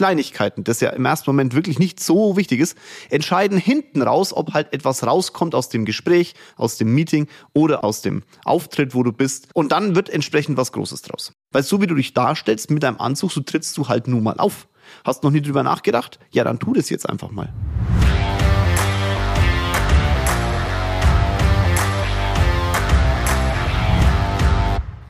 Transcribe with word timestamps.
Kleinigkeiten, 0.00 0.64
das 0.64 0.80
ja 0.80 0.88
im 0.88 1.04
ersten 1.04 1.28
Moment 1.28 1.54
wirklich 1.54 1.78
nicht 1.78 2.00
so 2.00 2.34
wichtig 2.38 2.58
ist, 2.58 2.74
entscheiden 3.10 3.58
hinten 3.58 4.00
raus, 4.00 4.32
ob 4.34 4.54
halt 4.54 4.72
etwas 4.72 5.06
rauskommt 5.06 5.54
aus 5.54 5.68
dem 5.68 5.84
Gespräch, 5.84 6.32
aus 6.56 6.78
dem 6.78 6.94
Meeting 6.94 7.26
oder 7.52 7.84
aus 7.84 8.00
dem 8.00 8.22
Auftritt, 8.46 8.94
wo 8.94 9.02
du 9.02 9.12
bist. 9.12 9.48
Und 9.52 9.72
dann 9.72 9.94
wird 9.94 10.08
entsprechend 10.08 10.56
was 10.56 10.72
Großes 10.72 11.02
draus. 11.02 11.34
Weil 11.52 11.64
so 11.64 11.82
wie 11.82 11.86
du 11.86 11.94
dich 11.94 12.14
darstellst 12.14 12.70
mit 12.70 12.82
deinem 12.82 12.98
Anzug, 12.98 13.30
so 13.30 13.42
trittst 13.42 13.76
du 13.76 13.88
halt 13.88 14.08
nun 14.08 14.22
mal 14.22 14.38
auf. 14.38 14.68
Hast 15.04 15.22
noch 15.22 15.32
nie 15.32 15.42
drüber 15.42 15.62
nachgedacht? 15.62 16.18
Ja, 16.30 16.44
dann 16.44 16.58
tu 16.58 16.72
das 16.72 16.88
jetzt 16.88 17.06
einfach 17.06 17.30
mal. 17.30 17.52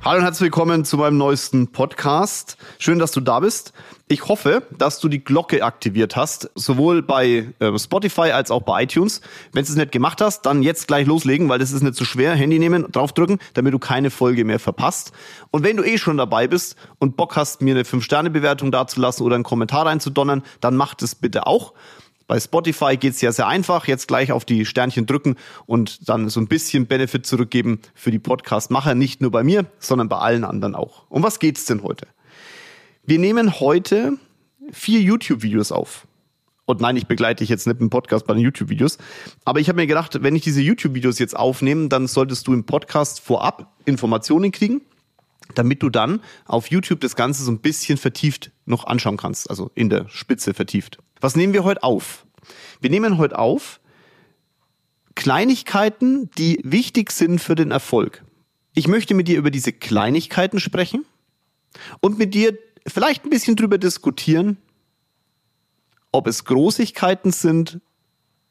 Hallo 0.02 0.16
und 0.16 0.24
herzlich 0.24 0.46
willkommen 0.46 0.86
zu 0.86 0.96
meinem 0.96 1.18
neuesten 1.18 1.72
Podcast. 1.72 2.56
Schön, 2.78 2.98
dass 2.98 3.12
du 3.12 3.20
da 3.20 3.40
bist. 3.40 3.74
Ich 4.08 4.28
hoffe, 4.28 4.62
dass 4.78 4.98
du 4.98 5.10
die 5.10 5.22
Glocke 5.22 5.62
aktiviert 5.62 6.16
hast, 6.16 6.50
sowohl 6.54 7.02
bei 7.02 7.52
äh, 7.58 7.78
Spotify 7.78 8.30
als 8.30 8.50
auch 8.50 8.62
bei 8.62 8.84
iTunes. 8.84 9.20
Wenn 9.52 9.62
du 9.62 9.70
es 9.70 9.76
nicht 9.76 9.92
gemacht 9.92 10.22
hast, 10.22 10.46
dann 10.46 10.62
jetzt 10.62 10.88
gleich 10.88 11.06
loslegen, 11.06 11.50
weil 11.50 11.58
das 11.58 11.70
ist 11.70 11.82
nicht 11.82 11.96
so 11.96 12.06
schwer. 12.06 12.34
Handy 12.34 12.58
nehmen, 12.58 12.90
draufdrücken, 12.90 13.40
damit 13.52 13.74
du 13.74 13.78
keine 13.78 14.08
Folge 14.08 14.46
mehr 14.46 14.58
verpasst. 14.58 15.12
Und 15.50 15.64
wenn 15.64 15.76
du 15.76 15.84
eh 15.84 15.98
schon 15.98 16.16
dabei 16.16 16.48
bist 16.48 16.76
und 16.98 17.18
Bock 17.18 17.36
hast, 17.36 17.60
mir 17.60 17.74
eine 17.74 17.82
5-Sterne-Bewertung 17.82 18.72
dazulassen 18.72 19.26
oder 19.26 19.34
einen 19.34 19.44
Kommentar 19.44 19.84
reinzudonnern, 19.84 20.42
dann 20.62 20.76
mach 20.76 20.94
das 20.94 21.14
bitte 21.14 21.46
auch. 21.46 21.74
Bei 22.30 22.38
Spotify 22.38 22.96
geht's 22.96 23.20
ja 23.22 23.32
sehr 23.32 23.48
einfach. 23.48 23.88
Jetzt 23.88 24.06
gleich 24.06 24.30
auf 24.30 24.44
die 24.44 24.64
Sternchen 24.64 25.04
drücken 25.04 25.34
und 25.66 26.08
dann 26.08 26.28
so 26.28 26.38
ein 26.38 26.46
bisschen 26.46 26.86
Benefit 26.86 27.26
zurückgeben 27.26 27.80
für 27.92 28.12
die 28.12 28.20
Podcast-Macher. 28.20 28.94
Nicht 28.94 29.20
nur 29.20 29.32
bei 29.32 29.42
mir, 29.42 29.66
sondern 29.80 30.08
bei 30.08 30.18
allen 30.18 30.44
anderen 30.44 30.76
auch. 30.76 31.06
Um 31.08 31.24
was 31.24 31.40
geht's 31.40 31.64
denn 31.64 31.82
heute? 31.82 32.06
Wir 33.04 33.18
nehmen 33.18 33.58
heute 33.58 34.12
vier 34.70 35.00
YouTube-Videos 35.00 35.72
auf. 35.72 36.06
Und 36.66 36.80
nein, 36.80 36.96
ich 36.96 37.08
begleite 37.08 37.42
dich 37.42 37.48
jetzt 37.48 37.66
nicht 37.66 37.80
im 37.80 37.90
Podcast 37.90 38.28
bei 38.28 38.34
den 38.34 38.44
YouTube-Videos. 38.44 38.98
Aber 39.44 39.58
ich 39.58 39.68
habe 39.68 39.80
mir 39.80 39.88
gedacht, 39.88 40.22
wenn 40.22 40.36
ich 40.36 40.42
diese 40.42 40.60
YouTube-Videos 40.60 41.18
jetzt 41.18 41.36
aufnehme, 41.36 41.88
dann 41.88 42.06
solltest 42.06 42.46
du 42.46 42.52
im 42.52 42.62
Podcast 42.62 43.18
vorab 43.18 43.74
Informationen 43.86 44.52
kriegen, 44.52 44.82
damit 45.56 45.82
du 45.82 45.90
dann 45.90 46.20
auf 46.46 46.70
YouTube 46.70 47.00
das 47.00 47.16
Ganze 47.16 47.42
so 47.42 47.50
ein 47.50 47.58
bisschen 47.58 47.98
vertieft 47.98 48.52
noch 48.66 48.86
anschauen 48.86 49.16
kannst. 49.16 49.50
Also 49.50 49.72
in 49.74 49.90
der 49.90 50.08
Spitze 50.08 50.54
vertieft. 50.54 50.98
Was 51.20 51.36
nehmen 51.36 51.52
wir 51.52 51.64
heute 51.64 51.82
auf? 51.82 52.26
Wir 52.80 52.90
nehmen 52.90 53.18
heute 53.18 53.38
auf 53.38 53.80
Kleinigkeiten, 55.14 56.30
die 56.38 56.60
wichtig 56.64 57.12
sind 57.12 57.40
für 57.40 57.54
den 57.54 57.70
Erfolg. 57.70 58.24
Ich 58.74 58.88
möchte 58.88 59.14
mit 59.14 59.28
dir 59.28 59.36
über 59.36 59.50
diese 59.50 59.72
Kleinigkeiten 59.72 60.60
sprechen 60.60 61.04
und 62.00 62.16
mit 62.18 62.32
dir 62.32 62.58
vielleicht 62.86 63.24
ein 63.24 63.30
bisschen 63.30 63.56
drüber 63.56 63.76
diskutieren, 63.76 64.56
ob 66.10 66.26
es 66.26 66.44
Großigkeiten 66.44 67.32
sind 67.32 67.80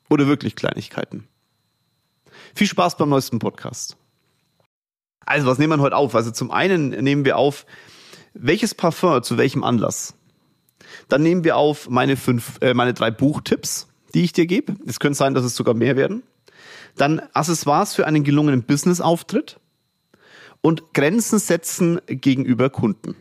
oder 0.09 0.27
wirklich 0.27 0.55
Kleinigkeiten. 0.55 1.27
Viel 2.53 2.67
Spaß 2.67 2.97
beim 2.97 3.09
neuesten 3.09 3.39
Podcast. 3.39 3.97
Also, 5.25 5.47
was 5.47 5.57
nehmen 5.57 5.79
wir 5.79 5.83
heute 5.83 5.95
auf? 5.95 6.15
Also, 6.15 6.31
zum 6.31 6.51
einen 6.51 6.89
nehmen 6.89 7.25
wir 7.25 7.37
auf, 7.37 7.65
welches 8.33 8.75
Parfum 8.75 9.23
zu 9.23 9.37
welchem 9.37 9.63
Anlass. 9.63 10.13
Dann 11.07 11.23
nehmen 11.23 11.43
wir 11.43 11.57
auf 11.57 11.89
meine 11.89 12.17
fünf, 12.17 12.57
äh, 12.61 12.73
meine 12.73 12.93
drei 12.93 13.11
Buchtipps, 13.11 13.87
die 14.13 14.23
ich 14.23 14.33
dir 14.33 14.45
gebe. 14.45 14.75
Es 14.85 14.99
könnte 14.99 15.17
sein, 15.17 15.33
dass 15.33 15.43
es 15.43 15.55
sogar 15.55 15.73
mehr 15.73 15.95
werden. 15.95 16.23
Dann 16.95 17.21
Accessoires 17.33 17.95
für 17.95 18.05
einen 18.05 18.23
gelungenen 18.23 18.63
Business-Auftritt 18.63 19.59
und 20.61 20.93
Grenzen 20.93 21.39
setzen 21.39 22.01
gegenüber 22.07 22.69
Kunden. 22.69 23.15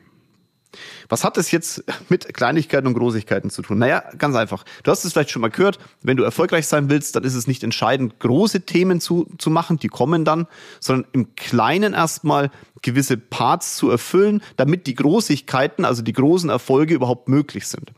Was 1.09 1.25
hat 1.25 1.37
das 1.37 1.51
jetzt 1.51 1.85
mit 2.09 2.33
Kleinigkeiten 2.35 2.87
und 2.87 2.95
Großigkeiten 2.95 3.51
zu 3.51 3.63
tun? 3.63 3.79
Naja, 3.79 4.05
ganz 4.19 4.37
einfach. 4.37 4.65
Du 4.83 4.91
hast 4.91 5.05
es 5.05 5.13
vielleicht 5.13 5.31
schon 5.31 5.43
mal 5.43 5.51
gehört, 5.51 5.79
wenn 6.03 6.17
du 6.17 6.25
erfolgreich 6.25 6.67
sein 6.67 6.91
willst, 6.91 7.17
dann 7.17 7.25
ist 7.25 7.35
es 7.35 7.47
nicht 7.47 7.63
entscheidend, 7.65 8.19
große 8.21 8.63
Themen 8.63 9.01
zu, 9.01 9.27
zu 9.39 9.51
machen, 9.51 9.79
die 9.79 9.89
kommen 9.89 10.25
dann, 10.25 10.47
sondern 10.81 11.11
im 11.13 11.35
Kleinen 11.35 11.95
erstmal 11.95 12.51
gewisse 12.83 13.17
Parts 13.17 13.77
zu 13.77 13.91
erfüllen, 13.91 14.43
damit 14.57 14.87
die 14.87 14.95
Großigkeiten, 14.95 15.85
also 15.85 16.03
die 16.03 16.13
großen 16.13 16.51
Erfolge 16.51 16.95
überhaupt 16.95 17.29
möglich 17.29 17.67
sind. 17.67 17.93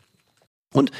Und 0.72 0.90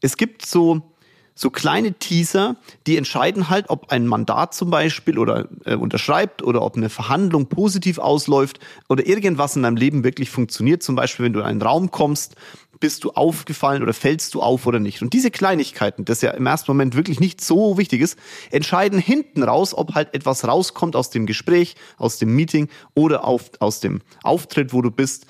es 0.00 0.16
gibt 0.16 0.44
so 0.44 0.95
so 1.38 1.50
kleine 1.50 1.92
Teaser, 1.92 2.56
die 2.86 2.96
entscheiden 2.96 3.50
halt, 3.50 3.66
ob 3.68 3.92
ein 3.92 4.06
Mandat 4.06 4.54
zum 4.54 4.70
Beispiel 4.70 5.18
oder 5.18 5.48
äh, 5.66 5.74
unterschreibt 5.74 6.42
oder 6.42 6.62
ob 6.62 6.76
eine 6.76 6.88
Verhandlung 6.88 7.46
positiv 7.46 7.98
ausläuft 7.98 8.58
oder 8.88 9.06
irgendwas 9.06 9.54
in 9.54 9.62
deinem 9.62 9.76
Leben 9.76 10.02
wirklich 10.02 10.30
funktioniert. 10.30 10.82
Zum 10.82 10.96
Beispiel, 10.96 11.26
wenn 11.26 11.34
du 11.34 11.40
in 11.40 11.44
einen 11.44 11.60
Raum 11.60 11.90
kommst, 11.90 12.36
bist 12.80 13.04
du 13.04 13.10
aufgefallen 13.12 13.82
oder 13.82 13.92
fällst 13.92 14.34
du 14.34 14.40
auf 14.40 14.66
oder 14.66 14.80
nicht. 14.80 15.02
Und 15.02 15.12
diese 15.12 15.30
Kleinigkeiten, 15.30 16.06
das 16.06 16.22
ja 16.22 16.30
im 16.30 16.46
ersten 16.46 16.70
Moment 16.70 16.96
wirklich 16.96 17.20
nicht 17.20 17.42
so 17.42 17.76
wichtig 17.76 18.00
ist, 18.00 18.18
entscheiden 18.50 18.98
hinten 18.98 19.42
raus, 19.42 19.74
ob 19.74 19.94
halt 19.94 20.14
etwas 20.14 20.48
rauskommt 20.48 20.96
aus 20.96 21.10
dem 21.10 21.26
Gespräch, 21.26 21.76
aus 21.98 22.18
dem 22.18 22.34
Meeting 22.34 22.68
oder 22.94 23.24
auf, 23.24 23.50
aus 23.60 23.80
dem 23.80 24.00
Auftritt, 24.22 24.72
wo 24.72 24.80
du 24.80 24.90
bist. 24.90 25.26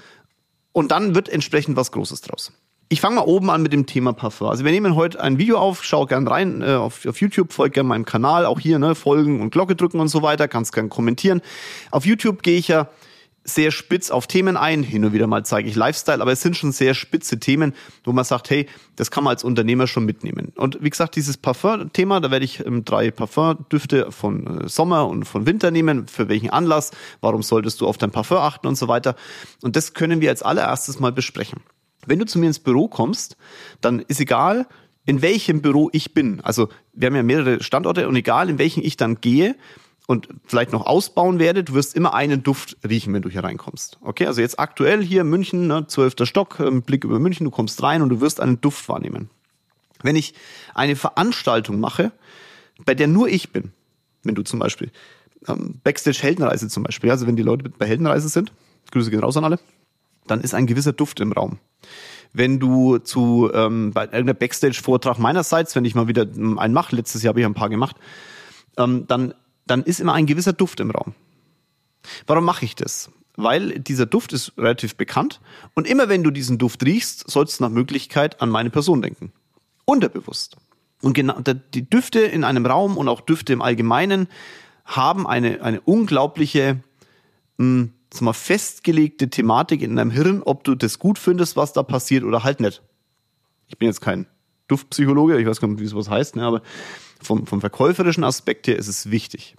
Und 0.73 0.93
dann 0.93 1.17
wird 1.17 1.29
entsprechend 1.29 1.77
was 1.77 1.91
Großes 1.91 2.21
draus. 2.21 2.53
Ich 2.89 3.01
fange 3.01 3.17
mal 3.17 3.23
oben 3.23 3.51
an 3.51 3.63
mit 3.63 3.73
dem 3.73 3.87
Thema 3.87 4.13
Parfum. 4.13 4.47
Also 4.47 4.65
wir 4.65 4.71
nehmen 4.71 4.95
heute 4.95 5.21
ein 5.21 5.39
Video 5.39 5.59
auf, 5.59 5.83
schau 5.83 6.07
gern 6.07 6.29
rein 6.29 6.63
äh, 6.63 6.75
auf, 6.75 7.05
auf 7.05 7.21
YouTube, 7.21 7.53
folg 7.53 7.73
gern 7.73 7.87
meinem 7.87 8.05
Kanal, 8.05 8.47
auch 8.47 8.61
hier, 8.61 8.79
ne, 8.79 8.95
folgen 8.95 9.41
und 9.41 9.51
Glocke 9.51 9.75
drücken 9.75 9.99
und 9.99 10.07
so 10.07 10.23
weiter, 10.23 10.47
kannst 10.47 10.73
gern 10.73 10.89
kommentieren. 10.89 11.43
Auf 11.91 12.07
YouTube 12.07 12.45
gehe 12.45 12.57
ich 12.57 12.69
ja 12.69 12.89
sehr 13.43 13.73
spitz 13.73 14.13
auf 14.13 14.29
Themen 14.29 14.57
ein. 14.57 14.85
Hin 14.85 15.05
und 15.05 15.13
wieder 15.13 15.27
mal 15.27 15.45
zeige 15.45 15.69
ich 15.69 15.75
Lifestyle, 15.75 16.23
aber 16.23 16.31
es 16.31 16.43
sind 16.43 16.57
schon 16.57 16.71
sehr 16.71 16.95
spitze 16.95 17.41
Themen, 17.41 17.75
wo 18.05 18.13
man 18.13 18.25
sagt, 18.25 18.51
hey, 18.51 18.69
das 18.95 19.11
kann 19.11 19.25
man 19.25 19.33
als 19.33 19.43
Unternehmer 19.43 19.89
schon 19.89 20.05
mitnehmen. 20.05 20.53
Und 20.55 20.79
wie 20.81 20.91
gesagt, 20.91 21.17
dieses 21.17 21.39
Parfum-Thema, 21.39 22.21
da 22.21 22.31
werde 22.31 22.45
ich 22.45 22.65
ähm, 22.65 22.85
drei 22.85 23.11
Parfum-Düfte 23.11 24.13
von 24.13 24.61
äh, 24.61 24.69
Sommer 24.69 25.09
und 25.09 25.25
von 25.25 25.45
Winter 25.45 25.73
nehmen. 25.73 26.07
Für 26.07 26.29
welchen 26.29 26.51
Anlass? 26.51 26.93
Warum 27.21 27.43
solltest 27.43 27.81
du 27.81 27.89
auf 27.89 27.99
dein 27.99 28.13
Parfum 28.13 28.39
achten 28.39 28.69
und 28.69 28.77
so 28.77 28.87
weiter? 28.87 29.17
Und 29.63 29.75
das 29.75 29.93
können 29.93 30.21
wir 30.21 30.31
als 30.31 30.45
allererstes 30.45 31.01
mal 31.01 31.11
besprechen. 31.11 31.61
Wenn 32.07 32.19
du 32.19 32.27
zu 32.27 32.39
mir 32.39 32.47
ins 32.47 32.59
Büro 32.59 32.89
kommst, 32.89 33.37
dann 33.81 34.01
ist 34.01 34.21
egal, 34.21 34.67
in 35.05 35.23
welchem 35.23 35.63
Büro 35.63 35.89
ich 35.93 36.15
bin. 36.15 36.41
Also 36.41 36.69
wir 36.93 37.07
haben 37.07 37.17
ja 37.17 37.23
mehrere 37.23 37.63
Standorte 37.63 38.09
und 38.09 38.17
egal, 38.17 38.51
in 38.51 38.59
welchen 38.59 38.83
ich 38.83 38.97
dann 38.97 39.21
gehe 39.21 39.55
und 40.07 40.29
vielleicht 40.45 40.73
noch 40.73 40.87
ausbauen 40.87 41.39
werde, 41.39 41.65
du 41.65 41.75
wirst 41.75 41.95
immer 41.95 42.15
einen 42.15 42.43
Duft 42.43 42.77
riechen, 42.89 43.13
wenn 43.13 43.23
du 43.23 43.29
hier 43.29 43.45
reinkommst. 43.45 43.99
Okay, 44.01 44.27
also 44.27 44.41
jetzt 44.41 44.59
aktuell 44.59 45.03
hier 45.03 45.25
München, 45.25 45.67
ne, 45.67 45.87
12. 45.87 46.15
Stock, 46.23 46.61
ähm, 46.61 46.83
Blick 46.83 47.05
über 47.05 47.19
München, 47.19 47.45
du 47.45 47.51
kommst 47.51 47.83
rein 47.83 48.03
und 48.03 48.09
du 48.09 48.21
wirst 48.21 48.41
einen 48.41 48.61
Duft 48.61 48.89
wahrnehmen. 48.89 49.31
Wenn 50.03 50.17
ich 50.17 50.35
eine 50.75 50.97
Veranstaltung 50.97 51.81
mache, 51.81 52.13
bei 52.85 52.95
der 52.95 53.09
nur 53.09 53.29
ich 53.29 53.51
bin, 53.51 53.73
wenn 54.23 54.35
du 54.35 54.43
zum 54.43 54.59
Beispiel 54.59 54.91
ähm, 55.49 55.81
Backstage 55.83 56.19
Heldenreise 56.21 56.69
zum 56.69 56.83
Beispiel, 56.83 57.11
also 57.11 57.27
wenn 57.27 57.37
die 57.37 57.43
Leute 57.43 57.69
bei 57.69 57.87
Heldenreise 57.87 58.29
sind, 58.29 58.53
Grüße 58.93 59.11
gehen 59.11 59.21
raus 59.21 59.37
an 59.37 59.45
alle, 59.45 59.59
dann 60.27 60.41
ist 60.41 60.55
ein 60.55 60.67
gewisser 60.67 60.93
Duft 60.93 61.21
im 61.21 61.33
Raum. 61.33 61.59
Wenn 62.33 62.59
du 62.59 62.99
zu 62.99 63.51
ähm, 63.55 63.93
bei 63.93 64.05
irgendeiner 64.05 64.35
Backstage-Vortrag 64.35 65.19
meinerseits, 65.19 65.75
wenn 65.75 65.85
ich 65.85 65.95
mal 65.95 66.09
wieder 66.09 66.23
einen 66.23 66.73
mache, 66.73 66.95
letztes 66.95 67.23
Jahr 67.23 67.31
habe 67.31 67.41
ich 67.41 67.47
ein 67.47 67.55
paar 67.55 67.71
gemacht, 67.71 67.97
ähm, 68.77 69.07
dann, 69.07 69.35
dann 69.67 69.83
ist 69.83 70.01
immer 70.01 70.13
ein 70.13 70.27
gewisser 70.27 70.53
Duft 70.53 70.81
im 70.81 70.91
Raum. 70.91 71.15
Warum 72.27 72.45
mache 72.45 72.65
ich 72.65 72.75
das? 72.75 73.11
Weil 73.37 73.79
dieser 73.81 74.07
Duft 74.07 74.33
ist 74.33 74.53
relativ 74.57 74.97
bekannt 74.97 75.41
und 75.75 75.87
immer 75.87 76.09
wenn 76.09 76.23
du 76.23 76.31
diesen 76.31 76.59
Duft 76.59 76.85
riechst, 76.85 77.31
sollst 77.31 77.61
du 77.61 77.65
nach 77.65 77.71
Möglichkeit 77.71 78.41
an 78.41 78.49
meine 78.49 78.71
Person 78.71 79.03
denken. 79.03 79.33
Unterbewusst. 79.85 80.57
Und 81.03 81.13
genau 81.13 81.39
die 81.75 81.89
Düfte 81.89 82.21
in 82.21 82.45
einem 82.45 82.65
Raum 82.65 82.97
und 82.97 83.09
auch 83.09 83.21
Düfte 83.21 83.53
im 83.53 83.61
Allgemeinen 83.61 84.29
haben 84.85 85.27
eine, 85.27 85.63
eine 85.63 85.81
unglaubliche 85.83 86.81
mh, 87.59 87.65
hm, 87.65 87.93
sag 88.17 88.25
mal, 88.25 88.33
festgelegte 88.33 89.29
Thematik 89.29 89.83
in 89.83 89.97
deinem 89.97 90.11
Hirn, 90.11 90.43
ob 90.43 90.65
du 90.65 90.75
das 90.75 90.99
gut 90.99 91.19
findest, 91.19 91.57
was 91.57 91.73
da 91.73 91.83
passiert 91.83 92.25
oder 92.25 92.45
halt 92.45 92.61
nicht. 92.61 92.83
Ich 93.69 93.79
bin 93.79 93.87
jetzt 93.87 94.01
kein 94.01 94.27
Duftpsychologe, 94.69 95.39
ich 95.39 95.47
weiß 95.47 95.61
gar 95.61 95.69
nicht, 95.69 95.81
wie 95.81 95.87
sowas 95.87 96.11
heißt, 96.11 96.37
ne, 96.37 96.45
aber 96.45 96.63
vom, 97.23 97.47
vom 97.47 97.61
verkäuferischen 97.61 98.25
Aspekt 98.25 98.67
her 98.67 98.77
ist 98.77 98.89
es 98.89 99.11
wichtig. 99.11 99.57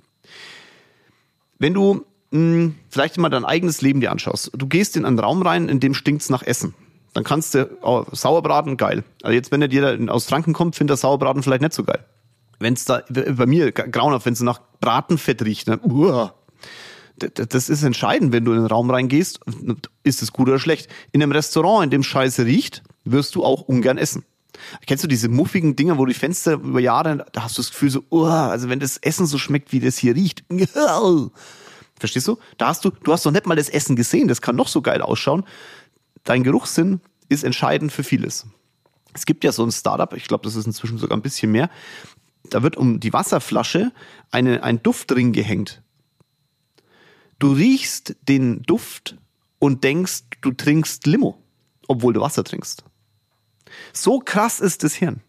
Wenn 1.59 1.73
du 1.73 2.05
mh, 2.31 2.39
hm, 2.39 2.75
vielleicht 2.89 3.17
mal 3.17 3.29
dein 3.29 3.45
eigenes 3.45 3.81
Leben 3.81 4.01
dir 4.01 4.11
anschaust, 4.11 4.51
du 4.53 4.67
gehst 4.67 4.95
in 4.95 5.05
einen 5.05 5.19
Raum 5.19 5.41
rein, 5.41 5.69
in 5.69 5.79
dem 5.79 5.93
stinkt's 5.93 6.29
nach 6.29 6.43
Essen. 6.43 6.73
Dann 7.13 7.23
kannst 7.23 7.55
du 7.55 7.69
oh, 7.81 8.05
Sauerbraten 8.11 8.77
geil. 8.77 9.03
Also 9.23 9.33
jetzt, 9.33 9.51
wenn 9.51 9.59
der 9.59 9.69
dir 9.69 9.99
aus 10.09 10.25
Franken 10.25 10.53
kommt, 10.53 10.75
findet 10.75 10.91
der 10.91 10.97
Sauerbraten 10.97 11.41
vielleicht 11.41 11.61
nicht 11.61 11.73
so 11.73 11.83
geil. 11.83 12.05
Wenn 12.59 12.73
es 12.73 12.85
da 12.85 13.01
bei 13.09 13.45
mir 13.45 13.71
grauenhaft, 13.71 14.25
wenn 14.25 14.33
es 14.33 14.41
nach 14.41 14.61
Bratenfett 14.81 15.43
riecht, 15.43 15.67
ne? 15.67 15.79
Uah, 15.79 16.33
das 17.17 17.69
ist 17.69 17.83
entscheidend, 17.83 18.31
wenn 18.31 18.45
du 18.45 18.53
in 18.53 18.59
den 18.59 18.67
Raum 18.67 18.89
reingehst, 18.89 19.39
ist 20.03 20.21
es 20.21 20.31
gut 20.31 20.47
oder 20.47 20.59
schlecht. 20.59 20.89
In 21.11 21.21
einem 21.21 21.31
Restaurant, 21.31 21.85
in 21.85 21.89
dem 21.89 22.03
Scheiße 22.03 22.45
riecht, 22.45 22.83
wirst 23.05 23.35
du 23.35 23.43
auch 23.43 23.61
ungern 23.61 23.97
essen. 23.97 24.23
Kennst 24.85 25.03
du 25.03 25.07
diese 25.07 25.29
muffigen 25.29 25.75
Dinger, 25.75 25.97
wo 25.97 26.05
die 26.05 26.13
Fenster 26.13 26.53
über 26.53 26.79
Jahre, 26.79 27.25
da 27.31 27.43
hast 27.43 27.57
du 27.57 27.61
das 27.61 27.71
Gefühl 27.71 27.89
so, 27.89 28.03
oh, 28.09 28.25
also 28.25 28.69
wenn 28.69 28.79
das 28.79 28.97
Essen 28.97 29.25
so 29.25 29.37
schmeckt, 29.37 29.71
wie 29.71 29.79
das 29.79 29.97
hier 29.97 30.15
riecht. 30.15 30.43
Verstehst 31.99 32.27
du? 32.27 32.37
Da 32.57 32.67
hast 32.67 32.85
du, 32.85 32.91
du 32.91 33.11
hast 33.11 33.25
doch 33.25 33.31
nicht 33.31 33.45
mal 33.45 33.55
das 33.55 33.69
Essen 33.69 33.95
gesehen, 33.95 34.27
das 34.27 34.41
kann 34.41 34.55
noch 34.55 34.67
so 34.67 34.81
geil 34.81 35.01
ausschauen. 35.01 35.43
Dein 36.23 36.43
Geruchssinn 36.43 37.01
ist 37.29 37.43
entscheidend 37.43 37.91
für 37.91 38.03
vieles. 38.03 38.45
Es 39.13 39.25
gibt 39.25 39.43
ja 39.43 39.51
so 39.51 39.63
ein 39.63 39.71
Startup, 39.71 40.13
ich 40.13 40.27
glaube, 40.27 40.43
das 40.43 40.55
ist 40.55 40.67
inzwischen 40.67 40.97
sogar 40.97 41.17
ein 41.17 41.23
bisschen 41.23 41.51
mehr. 41.51 41.69
Da 42.49 42.63
wird 42.63 42.77
um 42.77 42.99
die 42.99 43.13
Wasserflasche 43.13 43.91
eine, 44.31 44.63
ein 44.63 44.81
Duftring 44.83 45.33
gehängt. 45.33 45.81
Du 47.39 47.53
riechst 47.53 48.15
den 48.27 48.63
Duft 48.63 49.17
und 49.59 49.83
denkst, 49.83 50.23
du 50.41 50.51
trinkst 50.51 51.05
Limo, 51.05 51.37
obwohl 51.87 52.13
du 52.13 52.21
Wasser 52.21 52.43
trinkst. 52.43 52.83
So 53.93 54.19
krass 54.19 54.59
ist 54.59 54.83
das 54.83 54.95
Hirn. 54.95 55.21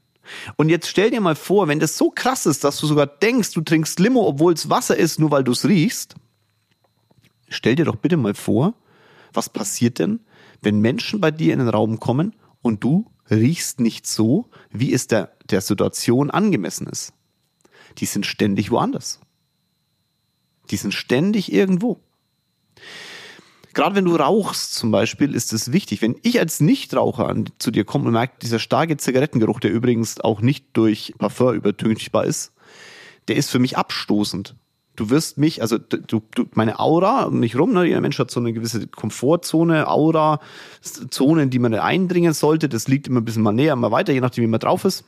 Und 0.57 0.69
jetzt 0.69 0.89
stell 0.89 1.11
dir 1.11 1.21
mal 1.21 1.37
vor, 1.37 1.69
wenn 1.69 1.81
das 1.81 1.97
so 1.97 2.11
krass 2.11 2.47
ist, 2.47 2.65
dass 2.65 2.79
du 2.79 2.87
sogar 2.87 3.07
denkst, 3.07 3.53
du 3.53 3.63
trinkst 3.63 3.99
Limo, 3.99 4.27
obwohl 4.27 4.53
es 4.53 4.69
Wasser 4.69 4.97
ist, 4.97 5.19
nur 5.19 5.31
weil 5.31 5.45
du 5.45 5.53
es 5.53 5.67
riechst. 5.67 6.15
Stell 7.49 7.77
dir 7.77 7.87
doch 7.87 7.97
bitte 7.97 8.17
mal 8.17 8.35
vor, 8.35 8.75
was 9.33 9.49
passiert 9.49 9.99
denn, 9.99 10.21
wenn 10.61 10.81
Menschen 10.81 11.21
bei 11.21 11.31
dir 11.31 11.53
in 11.53 11.61
den 11.61 11.69
Raum 11.69 11.99
kommen 11.99 12.35
und 12.63 12.85
du 12.85 13.11
riechst 13.31 13.81
nicht 13.81 14.07
so, 14.07 14.51
wie 14.71 14.93
es 14.93 15.07
der, 15.07 15.33
der 15.51 15.61
Situation 15.61 16.31
angemessen 16.31 16.87
ist. 16.87 17.13
Die 17.99 18.07
sind 18.07 18.27
ständig 18.27 18.71
woanders. 18.71 19.21
Die 20.71 20.77
sind 20.77 20.93
ständig 20.93 21.53
irgendwo. 21.53 22.01
Gerade 23.75 23.95
wenn 23.95 24.07
du 24.07 24.17
rauchst 24.17 24.75
zum 24.75 24.91
Beispiel, 24.91 25.35
ist 25.35 25.53
es 25.53 25.73
wichtig. 25.73 26.03
Wenn 26.03 26.17
ich 26.23 26.41
als 26.41 26.61
Nichtraucher 26.61 27.33
zu 27.59 27.71
dir 27.71 27.85
komme 27.85 28.07
und 28.07 28.13
merke, 28.13 28.35
dieser 28.43 28.59
starke 28.59 28.97
Zigarettengeruch, 28.97 29.61
der 29.61 29.71
übrigens 29.71 30.21
auch 30.21 30.41
nicht 30.41 30.67
durch 30.73 31.15
Parfum 31.19 31.55
übertünchbar 31.55 32.25
ist, 32.25 32.53
der 33.29 33.37
ist 33.37 33.51
für 33.51 33.59
mich 33.59 33.79
abstoßend. 33.79 34.57
Du 34.97 35.11
wirst 35.11 35.39
mich, 35.39 35.63
also 35.63 35.79
du, 35.79 36.23
du, 36.35 36.47
meine 36.55 36.81
Aura 36.81 37.25
um 37.25 37.39
mich 37.39 37.57
rum, 37.57 37.73
ne, 37.73 37.85
jeder 37.85 38.01
Mensch 38.01 38.19
hat 38.19 38.33
so 38.33 38.41
eine 38.41 38.53
gewisse 38.53 38.89
Komfortzone, 38.89 39.87
Aura, 39.87 40.41
Zonen, 41.11 41.51
die 41.51 41.61
man 41.61 41.73
eindringen 41.73 42.33
sollte. 42.33 42.69
Das 42.69 42.89
liegt 42.89 43.07
immer 43.07 43.21
ein 43.21 43.25
bisschen 43.25 43.45
mal 43.45 43.53
näher, 43.53 43.77
mal 43.77 43.93
weiter, 43.93 44.13
je 44.13 44.21
nachdem, 44.21 44.43
wie 44.43 44.49
man 44.49 44.59
drauf 44.59 44.85
ist 44.85 45.05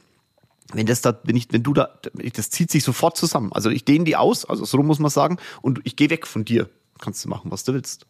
wenn 0.72 0.86
das 0.86 1.00
da, 1.00 1.18
wenn 1.24 1.36
ich, 1.36 1.48
wenn 1.50 1.62
du 1.62 1.72
da, 1.72 1.98
das 2.34 2.50
zieht 2.50 2.70
sich 2.70 2.84
sofort 2.84 3.16
zusammen. 3.16 3.52
Also 3.52 3.70
ich 3.70 3.84
dehne 3.84 4.04
die 4.04 4.16
aus, 4.16 4.44
also 4.44 4.64
so 4.64 4.78
muss 4.82 4.98
man 4.98 5.10
sagen, 5.10 5.38
und 5.62 5.80
ich 5.84 5.96
gehe 5.96 6.10
weg 6.10 6.26
von 6.26 6.44
dir. 6.44 6.68
Kannst 6.98 7.24
du 7.24 7.28
machen, 7.28 7.50
was 7.50 7.64
du 7.64 7.72
willst. 7.72 8.06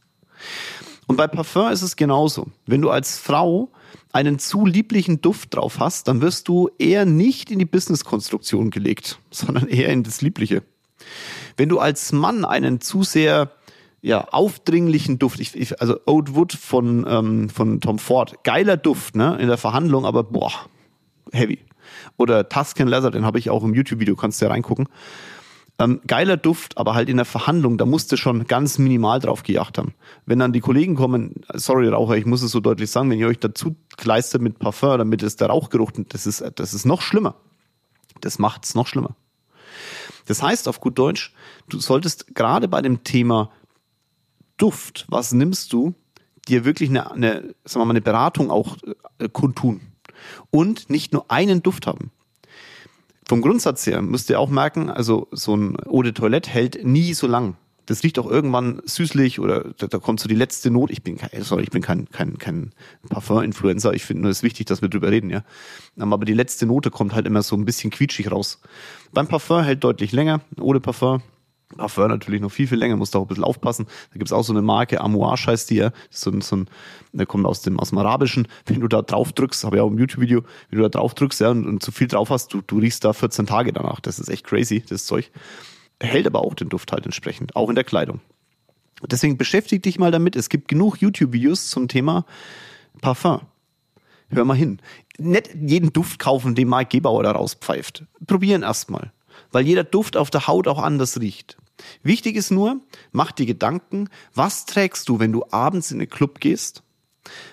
Und 1.06 1.16
bei 1.16 1.26
Parfum 1.26 1.70
ist 1.70 1.82
es 1.82 1.96
genauso. 1.96 2.46
Wenn 2.66 2.82
du 2.82 2.90
als 2.90 3.18
Frau 3.18 3.70
einen 4.12 4.38
zu 4.38 4.66
lieblichen 4.66 5.20
Duft 5.20 5.54
drauf 5.54 5.78
hast, 5.78 6.08
dann 6.08 6.20
wirst 6.20 6.48
du 6.48 6.70
eher 6.78 7.04
nicht 7.04 7.50
in 7.50 7.58
die 7.58 7.64
Business-Konstruktion 7.64 8.70
gelegt, 8.70 9.18
sondern 9.30 9.68
eher 9.68 9.88
in 9.88 10.02
das 10.02 10.22
Liebliche. 10.22 10.62
Wenn 11.56 11.68
du 11.68 11.78
als 11.78 12.12
Mann 12.12 12.44
einen 12.44 12.80
zu 12.80 13.02
sehr 13.02 13.52
ja, 14.02 14.24
aufdringlichen 14.28 15.18
Duft, 15.18 15.40
ich, 15.40 15.54
ich, 15.54 15.80
also 15.80 15.98
Oud 16.06 16.34
Wood 16.34 16.52
von, 16.52 17.06
ähm, 17.08 17.48
von 17.50 17.80
Tom 17.80 17.98
Ford, 17.98 18.42
geiler 18.44 18.76
Duft, 18.76 19.14
ne, 19.14 19.36
in 19.40 19.48
der 19.48 19.58
Verhandlung, 19.58 20.06
aber 20.06 20.24
boah, 20.24 20.52
heavy. 21.32 21.58
Oder 22.20 22.50
Tuscan 22.50 22.86
Leather, 22.86 23.10
den 23.10 23.24
habe 23.24 23.38
ich 23.38 23.48
auch 23.48 23.64
im 23.64 23.72
YouTube-Video, 23.72 24.14
kannst 24.14 24.42
du 24.42 24.44
ja 24.44 24.50
reingucken. 24.50 24.90
Ähm, 25.78 26.02
geiler 26.06 26.36
Duft, 26.36 26.76
aber 26.76 26.92
halt 26.92 27.08
in 27.08 27.16
der 27.16 27.24
Verhandlung, 27.24 27.78
da 27.78 27.86
musste 27.86 28.18
schon 28.18 28.46
ganz 28.46 28.76
minimal 28.76 29.20
drauf 29.20 29.42
gejagt 29.42 29.78
haben. 29.78 29.94
Wenn 30.26 30.38
dann 30.38 30.52
die 30.52 30.60
Kollegen 30.60 30.96
kommen, 30.96 31.36
sorry 31.54 31.88
Raucher, 31.88 32.18
ich 32.18 32.26
muss 32.26 32.42
es 32.42 32.50
so 32.50 32.60
deutlich 32.60 32.90
sagen, 32.90 33.08
wenn 33.08 33.18
ihr 33.18 33.26
euch 33.26 33.38
dazu 33.38 33.74
kleistert 33.96 34.42
mit 34.42 34.58
Parfum, 34.58 34.98
damit 34.98 35.22
ist 35.22 35.40
der 35.40 35.48
Rauchgeruch, 35.48 35.92
das 36.10 36.26
ist, 36.26 36.44
das 36.56 36.74
ist 36.74 36.84
noch 36.84 37.00
schlimmer. 37.00 37.36
Das 38.20 38.38
macht 38.38 38.66
es 38.66 38.74
noch 38.74 38.86
schlimmer. 38.86 39.16
Das 40.26 40.42
heißt 40.42 40.68
auf 40.68 40.82
gut 40.82 40.98
Deutsch, 40.98 41.32
du 41.70 41.80
solltest 41.80 42.34
gerade 42.34 42.68
bei 42.68 42.82
dem 42.82 43.02
Thema 43.02 43.50
Duft, 44.58 45.06
was 45.08 45.32
nimmst 45.32 45.72
du, 45.72 45.94
dir 46.48 46.66
wirklich 46.66 46.90
eine, 46.90 47.10
eine, 47.10 47.54
sagen 47.64 47.80
wir 47.80 47.84
mal, 47.86 47.92
eine 47.92 48.02
Beratung 48.02 48.50
auch 48.50 48.76
äh, 49.18 49.30
kundtun. 49.30 49.80
Und 50.50 50.90
nicht 50.90 51.12
nur 51.12 51.30
einen 51.30 51.62
Duft 51.62 51.86
haben 51.86 52.10
vom 53.30 53.42
Grundsatz 53.42 53.86
her 53.86 54.02
müsst 54.02 54.28
ihr 54.28 54.40
auch 54.40 54.50
merken, 54.50 54.90
also 54.90 55.28
so 55.30 55.54
ein 55.56 55.76
Eau 55.86 56.02
de 56.02 56.10
Toilette 56.10 56.50
hält 56.50 56.84
nie 56.84 57.14
so 57.14 57.28
lang. 57.28 57.56
Das 57.86 58.02
riecht 58.02 58.18
auch 58.18 58.28
irgendwann 58.28 58.82
süßlich 58.84 59.38
oder 59.38 59.72
da, 59.78 59.86
da 59.86 59.98
kommt 59.98 60.18
so 60.18 60.28
die 60.28 60.34
letzte 60.34 60.68
Not. 60.68 60.90
Ich 60.90 61.04
bin 61.04 61.16
kein, 61.16 61.30
sorry, 61.44 61.62
ich 61.62 61.70
bin 61.70 61.80
kein, 61.80 62.08
kein, 62.10 62.38
kein 62.38 62.72
Parfum-Influencer. 63.08 63.94
Ich 63.94 64.04
finde 64.04 64.22
nur 64.22 64.32
es 64.32 64.38
ist 64.38 64.42
wichtig, 64.42 64.66
dass 64.66 64.82
wir 64.82 64.88
drüber 64.88 65.12
reden, 65.12 65.30
ja. 65.30 65.44
Aber 65.96 66.24
die 66.24 66.34
letzte 66.34 66.66
Note 66.66 66.90
kommt 66.90 67.14
halt 67.14 67.24
immer 67.24 67.44
so 67.44 67.54
ein 67.54 67.64
bisschen 67.64 67.92
quietschig 67.92 68.32
raus. 68.32 68.58
Beim 69.12 69.28
Parfum 69.28 69.62
hält 69.62 69.84
deutlich 69.84 70.10
länger. 70.10 70.40
Eau 70.60 70.72
de 70.72 70.82
Parfum 71.76 72.02
Parfum 72.02 72.08
natürlich 72.08 72.40
noch 72.40 72.50
viel, 72.50 72.66
viel 72.66 72.78
länger, 72.78 72.96
muss 72.96 73.10
da 73.10 73.18
auch 73.18 73.24
ein 73.24 73.28
bisschen 73.28 73.44
aufpassen. 73.44 73.86
Da 74.12 74.18
gibt's 74.18 74.32
auch 74.32 74.42
so 74.42 74.52
eine 74.52 74.62
Marke, 74.62 75.00
Amouage 75.00 75.46
heißt 75.46 75.70
die 75.70 75.76
ja. 75.76 75.92
So 76.10 76.32
so 76.40 76.56
ein, 76.56 76.70
der 77.12 77.26
kommt 77.26 77.46
aus 77.46 77.62
dem, 77.62 77.78
aus 77.78 77.90
dem 77.90 77.98
Arabischen. 77.98 78.48
Wenn 78.66 78.80
du 78.80 78.88
da 78.88 79.02
drauf 79.02 79.32
drückst, 79.32 79.64
habe 79.64 79.76
ich 79.76 79.82
auch 79.82 79.88
im 79.88 79.98
YouTube-Video, 79.98 80.42
wenn 80.70 80.78
du 80.78 80.88
da 80.88 80.98
drauf 80.98 81.14
drückst, 81.14 81.40
ja, 81.40 81.50
und, 81.50 81.66
und 81.66 81.82
zu 81.82 81.92
viel 81.92 82.08
drauf 82.08 82.30
hast, 82.30 82.52
du, 82.52 82.60
du 82.60 82.78
riechst 82.78 83.04
da 83.04 83.12
14 83.12 83.46
Tage 83.46 83.72
danach. 83.72 84.00
Das 84.00 84.18
ist 84.18 84.28
echt 84.28 84.46
crazy, 84.46 84.82
das 84.88 85.06
Zeug. 85.06 85.30
Hält 86.02 86.26
aber 86.26 86.42
auch 86.42 86.54
den 86.54 86.68
Duft 86.68 86.92
halt 86.92 87.04
entsprechend, 87.04 87.54
auch 87.54 87.68
in 87.68 87.74
der 87.74 87.84
Kleidung. 87.84 88.20
Deswegen 89.06 89.38
beschäftige 89.38 89.80
dich 89.80 89.98
mal 89.98 90.10
damit. 90.10 90.36
Es 90.36 90.48
gibt 90.48 90.68
genug 90.68 91.00
YouTube-Videos 91.00 91.70
zum 91.70 91.88
Thema 91.88 92.26
Parfum. 93.00 93.42
Hör 94.28 94.44
mal 94.44 94.56
hin. 94.56 94.80
Nicht 95.18 95.50
jeden 95.54 95.92
Duft 95.92 96.18
kaufen, 96.18 96.54
den 96.54 96.68
Mike 96.68 96.90
Gebauer 96.90 97.22
da 97.22 97.32
rauspfeift. 97.32 98.04
Probieren 98.26 98.62
erstmal 98.62 99.12
weil 99.52 99.66
jeder 99.66 99.84
Duft 99.84 100.16
auf 100.16 100.30
der 100.30 100.46
Haut 100.46 100.68
auch 100.68 100.78
anders 100.78 101.20
riecht. 101.20 101.56
Wichtig 102.02 102.36
ist 102.36 102.50
nur, 102.50 102.80
mach 103.12 103.32
dir 103.32 103.46
Gedanken, 103.46 104.08
was 104.34 104.66
trägst 104.66 105.08
du, 105.08 105.18
wenn 105.18 105.32
du 105.32 105.44
abends 105.50 105.90
in 105.90 105.98
den 105.98 106.10
Club 106.10 106.40
gehst? 106.40 106.82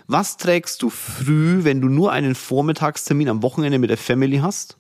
Was 0.08 0.38
trägst 0.38 0.82
du 0.82 0.90
früh, 0.90 1.64
wenn 1.64 1.82
du 1.82 1.90
nur 1.90 2.12
einen 2.12 2.36
Vormittagstermin 2.36 3.30
am 3.30 3.44
Wochenende 3.44 3.80
mit 3.80 3.90
der 3.90 3.98
Family 3.98 4.38
hast? 4.38 4.78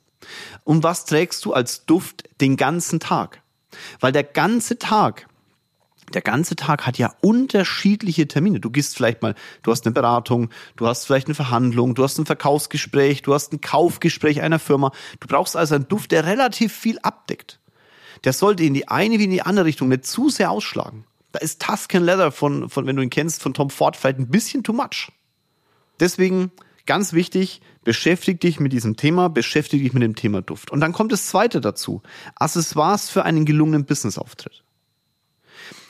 Und 0.63 0.83
was 0.83 1.05
trägst 1.05 1.45
du 1.45 1.53
als 1.53 1.85
Duft 1.85 2.23
den 2.41 2.57
ganzen 2.57 2.99
Tag? 2.99 3.41
Weil 3.99 4.11
der 4.11 4.23
ganze 4.23 4.79
Tag 4.79 5.27
der 6.13 6.21
ganze 6.21 6.55
Tag 6.55 6.85
hat 6.85 6.97
ja 6.97 7.13
unterschiedliche 7.21 8.27
Termine. 8.27 8.59
Du 8.59 8.69
gehst 8.69 8.95
vielleicht 8.95 9.21
mal, 9.21 9.35
du 9.63 9.71
hast 9.71 9.85
eine 9.85 9.93
Beratung, 9.93 10.49
du 10.75 10.87
hast 10.87 11.05
vielleicht 11.05 11.27
eine 11.27 11.35
Verhandlung, 11.35 11.95
du 11.95 12.03
hast 12.03 12.17
ein 12.17 12.25
Verkaufsgespräch, 12.25 13.21
du 13.21 13.33
hast 13.33 13.51
ein 13.53 13.61
Kaufgespräch 13.61 14.41
einer 14.41 14.59
Firma. 14.59 14.91
Du 15.19 15.27
brauchst 15.27 15.57
also 15.57 15.75
einen 15.75 15.87
Duft, 15.87 16.11
der 16.11 16.25
relativ 16.25 16.73
viel 16.73 16.97
abdeckt. 16.99 17.59
Der 18.23 18.33
sollte 18.33 18.63
in 18.63 18.73
die 18.73 18.87
eine 18.87 19.19
wie 19.19 19.25
in 19.25 19.31
die 19.31 19.41
andere 19.41 19.65
Richtung 19.65 19.89
nicht 19.89 20.05
zu 20.05 20.29
sehr 20.29 20.49
ausschlagen. 20.51 21.05
Da 21.33 21.39
ist 21.39 21.61
Tuscan 21.61 22.03
Leather 22.03 22.31
von, 22.31 22.69
von 22.69 22.87
wenn 22.87 22.95
du 22.95 23.01
ihn 23.01 23.09
kennst, 23.09 23.41
von 23.41 23.53
Tom 23.53 23.69
Ford 23.69 23.95
vielleicht 23.95 24.19
ein 24.19 24.29
bisschen 24.29 24.63
too 24.63 24.73
much. 24.73 25.11
Deswegen 25.99 26.51
ganz 26.85 27.13
wichtig, 27.13 27.61
beschäftige 27.83 28.39
dich 28.39 28.59
mit 28.59 28.73
diesem 28.73 28.95
Thema, 28.95 29.29
beschäftige 29.29 29.83
dich 29.83 29.93
mit 29.93 30.03
dem 30.03 30.15
Thema 30.15 30.41
Duft. 30.41 30.71
Und 30.71 30.79
dann 30.79 30.93
kommt 30.93 31.11
das 31.11 31.27
zweite 31.27 31.61
dazu. 31.61 32.01
Accessoires 32.35 33.09
für 33.09 33.23
einen 33.23 33.45
gelungenen 33.45 33.85
Businessauftritt. 33.85 34.63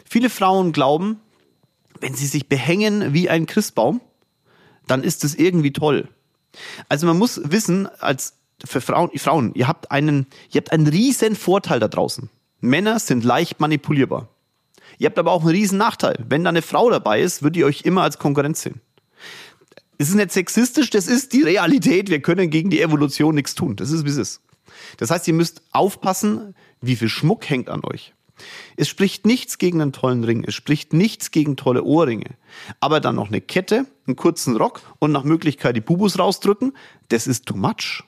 Viele 0.09 0.29
Frauen 0.29 0.71
glauben, 0.71 1.19
wenn 1.99 2.15
sie 2.15 2.27
sich 2.27 2.47
behängen 2.47 3.13
wie 3.13 3.29
ein 3.29 3.45
Christbaum, 3.45 4.01
dann 4.87 5.03
ist 5.03 5.23
es 5.23 5.35
irgendwie 5.35 5.73
toll. 5.73 6.07
Also 6.89 7.07
man 7.07 7.17
muss 7.17 7.41
wissen, 7.43 7.87
als 7.99 8.33
für 8.63 8.81
Frauen, 8.81 9.11
Frauen, 9.17 9.51
ihr 9.53 9.67
habt 9.67 9.91
einen, 9.91 10.27
ihr 10.51 10.61
habt 10.61 10.71
einen 10.71 10.87
riesen 10.87 11.35
Vorteil 11.35 11.79
da 11.79 11.87
draußen. 11.87 12.29
Männer 12.59 12.99
sind 12.99 13.23
leicht 13.23 13.59
manipulierbar. 13.59 14.29
Ihr 14.97 15.07
habt 15.07 15.19
aber 15.19 15.31
auch 15.31 15.41
einen 15.41 15.51
riesen 15.51 15.77
Nachteil. 15.77 16.17
Wenn 16.27 16.43
da 16.43 16.49
eine 16.49 16.63
Frau 16.63 16.89
dabei 16.89 17.21
ist, 17.21 17.43
würdet 17.43 17.57
ihr 17.57 17.65
euch 17.65 17.81
immer 17.83 18.01
als 18.01 18.17
Konkurrenz 18.17 18.61
sehen. 18.61 18.81
Es 19.99 20.09
ist 20.09 20.15
nicht 20.15 20.31
sexistisch, 20.31 20.89
das 20.89 21.07
ist 21.07 21.33
die 21.33 21.43
Realität. 21.43 22.09
Wir 22.09 22.21
können 22.21 22.49
gegen 22.49 22.69
die 22.69 22.81
Evolution 22.81 23.35
nichts 23.35 23.55
tun. 23.55 23.75
Das 23.75 23.91
ist, 23.91 24.05
wie 24.05 24.09
es 24.09 24.17
ist. 24.17 24.41
Das 24.97 25.11
heißt, 25.11 25.27
ihr 25.27 25.33
müsst 25.33 25.61
aufpassen, 25.71 26.55
wie 26.81 26.95
viel 26.95 27.09
Schmuck 27.09 27.49
hängt 27.49 27.69
an 27.69 27.83
euch. 27.83 28.13
Es 28.75 28.87
spricht 28.87 29.25
nichts 29.25 29.57
gegen 29.57 29.81
einen 29.81 29.93
tollen 29.93 30.23
Ring, 30.23 30.43
es 30.45 30.53
spricht 30.53 30.93
nichts 30.93 31.31
gegen 31.31 31.57
tolle 31.57 31.83
Ohrringe. 31.83 32.35
Aber 32.79 32.99
dann 32.99 33.15
noch 33.15 33.27
eine 33.27 33.41
Kette, 33.41 33.85
einen 34.05 34.15
kurzen 34.15 34.55
Rock 34.55 34.81
und 34.99 35.11
nach 35.11 35.23
Möglichkeit 35.23 35.75
die 35.75 35.81
Bubus 35.81 36.19
rausdrücken, 36.19 36.73
das 37.09 37.27
ist 37.27 37.45
too 37.45 37.55
much. 37.55 38.03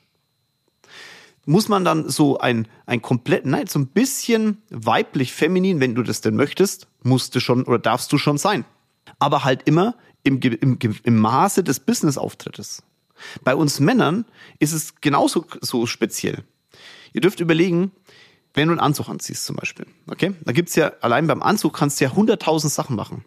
Muss 1.45 1.67
man 1.67 1.83
dann 1.83 2.09
so 2.09 2.38
ein, 2.38 2.67
ein 2.86 3.01
komplett, 3.01 3.45
nein, 3.45 3.67
so 3.67 3.79
ein 3.79 3.88
bisschen 3.88 4.62
weiblich 4.69 5.33
feminin, 5.33 5.79
wenn 5.79 5.95
du 5.95 6.03
das 6.03 6.21
denn 6.21 6.36
möchtest, 6.36 6.88
musst 7.01 7.33
du 7.36 7.39
schon 7.39 7.63
oder 7.63 7.79
darfst 7.79 8.12
du 8.13 8.17
schon 8.17 8.38
sein. 8.38 8.65
Aber 9.17 9.43
halt 9.43 9.63
immer 9.67 9.95
im, 10.24 10.39
im, 10.39 10.77
im 10.79 11.17
Maße 11.17 11.63
des 11.63 11.79
Business-Auftrittes. 11.79 12.83
Bei 13.43 13.55
uns 13.55 13.79
Männern 13.79 14.25
ist 14.59 14.74
es 14.74 14.95
genauso 15.01 15.45
so 15.62 15.86
speziell. 15.86 16.43
Ihr 17.13 17.21
dürft 17.21 17.39
überlegen, 17.39 17.91
wenn 18.53 18.68
du 18.68 18.74
einen 18.74 18.79
Anzug 18.79 19.10
anziehst 19.10 19.46
zum 19.46 19.56
Beispiel, 19.56 19.86
okay, 20.08 20.34
da 20.44 20.51
gibt's 20.51 20.75
ja, 20.75 20.91
allein 21.01 21.27
beim 21.27 21.41
Anzug 21.44 21.74
kannst 21.74 22.00
du 22.00 22.06
ja 22.06 22.12
hunderttausend 22.12 22.72
Sachen 22.74 22.96
machen. 22.96 23.25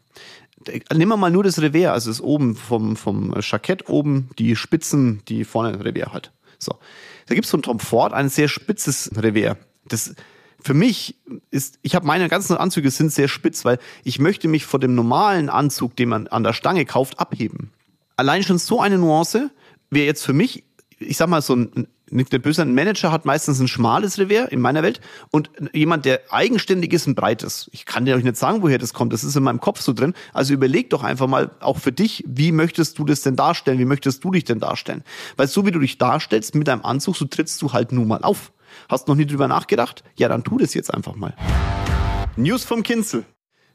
Nimm 0.93 1.09
mal 1.09 1.31
nur 1.31 1.43
das 1.43 1.61
Revers, 1.61 1.93
also 1.93 2.11
das 2.11 2.21
oben 2.21 2.55
vom, 2.55 2.97
vom 2.97 3.35
Jackett 3.41 3.89
oben, 3.89 4.31
die 4.39 4.55
Spitzen, 4.55 5.23
die 5.29 5.45
vorne 5.45 5.85
Revers 5.85 6.13
hat. 6.13 6.33
So. 6.59 6.79
Da 7.27 7.35
gibt's 7.35 7.51
von 7.51 7.63
Tom 7.63 7.81
Ford 7.81 8.13
ein 8.13 8.29
sehr 8.29 8.49
spitzes 8.49 9.11
Revers. 9.17 9.57
Das, 9.87 10.15
für 10.61 10.75
mich 10.75 11.17
ist, 11.51 11.79
ich 11.83 11.97
habe 11.97 12.07
meine 12.07 12.29
ganzen 12.29 12.57
Anzüge 12.57 12.91
sind 12.91 13.13
sehr 13.13 13.27
spitz, 13.27 13.65
weil 13.65 13.79
ich 14.05 14.21
möchte 14.21 14.47
mich 14.47 14.65
vor 14.65 14.79
dem 14.79 14.95
normalen 14.95 15.49
Anzug, 15.49 15.97
den 15.97 16.09
man 16.09 16.29
an 16.29 16.45
der 16.45 16.53
Stange 16.53 16.85
kauft, 16.85 17.19
abheben. 17.19 17.73
Allein 18.17 18.45
schon 18.45 18.59
so 18.59 18.81
eine 18.81 18.99
Nuance 18.99 19.51
wäre 19.91 20.07
jetzt 20.07 20.25
für 20.25 20.33
mich 20.33 20.65
ich 21.07 21.17
sag 21.17 21.29
mal, 21.29 21.43
so 21.43 21.55
ein, 21.57 21.89
nicht 22.13 22.33
der 22.33 22.39
böse, 22.39 22.63
ein 22.63 22.75
Manager 22.75 23.11
hat 23.11 23.25
meistens 23.25 23.61
ein 23.61 23.69
schmales 23.69 24.19
Revier 24.19 24.51
in 24.53 24.61
meiner 24.61 24.83
Welt 24.83 25.01
und 25.31 25.51
jemand, 25.73 26.05
der 26.05 26.21
eigenständig 26.31 26.93
ist, 26.93 27.07
ein 27.07 27.15
breites. 27.15 27.69
Ich 27.73 27.85
kann 27.85 28.05
dir 28.05 28.17
euch 28.17 28.25
nicht 28.25 28.37
sagen, 28.37 28.63
woher 28.63 28.79
das 28.79 28.93
kommt. 28.93 29.13
Das 29.13 29.25
ist 29.25 29.37
in 29.37 29.43
meinem 29.43 29.61
Kopf 29.61 29.81
so 29.81 29.93
drin. 29.93 30.15
Also 30.33 30.55
überleg 30.55 30.91
doch 30.91 31.03
einfach 31.03 31.27
mal 31.27 31.51
auch 31.61 31.79
für 31.79 31.93
dich, 31.93 32.25
wie 32.27 32.53
möchtest 32.53 32.99
du 32.99 33.05
das 33.05 33.23
denn 33.23 33.37
darstellen? 33.37 33.79
Wie 33.79 33.85
möchtest 33.85 34.23
du 34.25 34.31
dich 34.31 34.45
denn 34.45 34.61
darstellen? 34.61 35.03
Weil 35.37 35.49
so 35.49 35.67
wie 35.67 35.71
du 35.71 35.79
dich 35.79 35.99
darstellst 35.99 36.55
mit 36.55 36.69
deinem 36.69 36.85
Anzug, 36.85 37.17
so 37.17 37.25
trittst 37.25 37.61
du 37.63 37.73
halt 37.73 37.93
nun 37.93 38.09
mal 38.09 38.23
auf. 38.23 38.53
Hast 38.89 39.09
noch 39.09 39.15
nie 39.15 39.27
drüber 39.27 39.49
nachgedacht? 39.49 40.03
Ja, 40.17 40.29
dann 40.29 40.45
tu 40.45 40.59
das 40.59 40.75
jetzt 40.75 40.93
einfach 40.93 41.15
mal. 41.15 41.35
News 42.37 42.65
vom 42.65 42.83
Kinzel. 42.83 43.25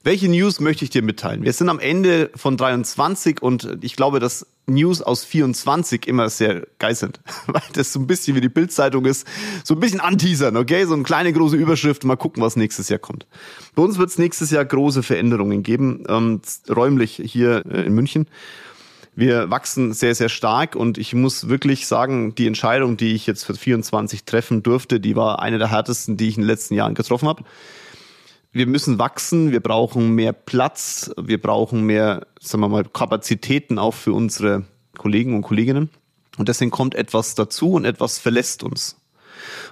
Welche 0.03 0.29
News 0.29 0.59
möchte 0.59 0.85
ich 0.85 0.89
dir 0.89 1.01
mitteilen? 1.01 1.43
Wir 1.43 1.53
sind 1.53 1.69
am 1.69 1.79
Ende 1.79 2.29
von 2.35 2.55
23 2.55 3.41
und 3.41 3.79
ich 3.81 3.95
glaube, 3.95 4.19
dass 4.19 4.45
News 4.65 5.01
aus 5.01 5.23
24 5.23 6.07
immer 6.07 6.29
sehr 6.29 6.67
geil 6.77 6.95
sind, 6.95 7.19
weil 7.47 7.61
das 7.73 7.93
so 7.93 7.99
ein 7.99 8.07
bisschen 8.07 8.35
wie 8.35 8.41
die 8.41 8.49
Bildzeitung 8.49 9.05
ist, 9.05 9.27
so 9.63 9.73
ein 9.73 9.79
bisschen 9.79 9.99
anteasern, 9.99 10.57
okay? 10.57 10.85
So 10.85 10.93
eine 10.93 11.03
kleine 11.03 11.33
große 11.33 11.55
Überschrift, 11.55 12.03
mal 12.03 12.17
gucken, 12.17 12.43
was 12.43 12.55
nächstes 12.55 12.89
Jahr 12.89 12.99
kommt. 12.99 13.25
Bei 13.75 13.81
uns 13.81 13.97
wird 13.97 14.09
es 14.09 14.17
nächstes 14.17 14.51
Jahr 14.51 14.65
große 14.65 15.03
Veränderungen 15.03 15.63
geben, 15.63 16.03
ähm, 16.09 16.41
räumlich 16.69 17.21
hier 17.23 17.63
äh, 17.69 17.85
in 17.85 17.93
München. 17.93 18.27
Wir 19.15 19.49
wachsen 19.49 19.93
sehr, 19.93 20.13
sehr 20.13 20.29
stark 20.29 20.75
und 20.75 20.99
ich 20.99 21.15
muss 21.15 21.49
wirklich 21.49 21.87
sagen, 21.87 22.35
die 22.35 22.45
Entscheidung, 22.45 22.97
die 22.97 23.15
ich 23.15 23.25
jetzt 23.25 23.45
für 23.45 23.55
24 23.55 24.25
treffen 24.25 24.61
durfte, 24.61 24.99
die 24.99 25.15
war 25.15 25.41
eine 25.41 25.57
der 25.57 25.71
härtesten, 25.71 26.17
die 26.17 26.27
ich 26.27 26.37
in 26.37 26.43
den 26.43 26.47
letzten 26.47 26.75
Jahren 26.75 26.93
getroffen 26.93 27.27
habe 27.27 27.43
wir 28.51 28.67
müssen 28.67 28.99
wachsen, 28.99 29.51
wir 29.51 29.59
brauchen 29.59 30.15
mehr 30.15 30.33
Platz, 30.33 31.11
wir 31.17 31.41
brauchen 31.41 31.83
mehr, 31.83 32.27
sagen 32.39 32.61
wir 32.61 32.69
mal, 32.69 32.85
Kapazitäten 32.85 33.77
auch 33.77 33.93
für 33.93 34.13
unsere 34.13 34.65
Kollegen 34.97 35.35
und 35.35 35.43
Kolleginnen. 35.43 35.89
Und 36.37 36.49
deswegen 36.49 36.71
kommt 36.71 36.95
etwas 36.95 37.35
dazu 37.35 37.73
und 37.73 37.85
etwas 37.85 38.19
verlässt 38.19 38.63
uns. 38.63 38.97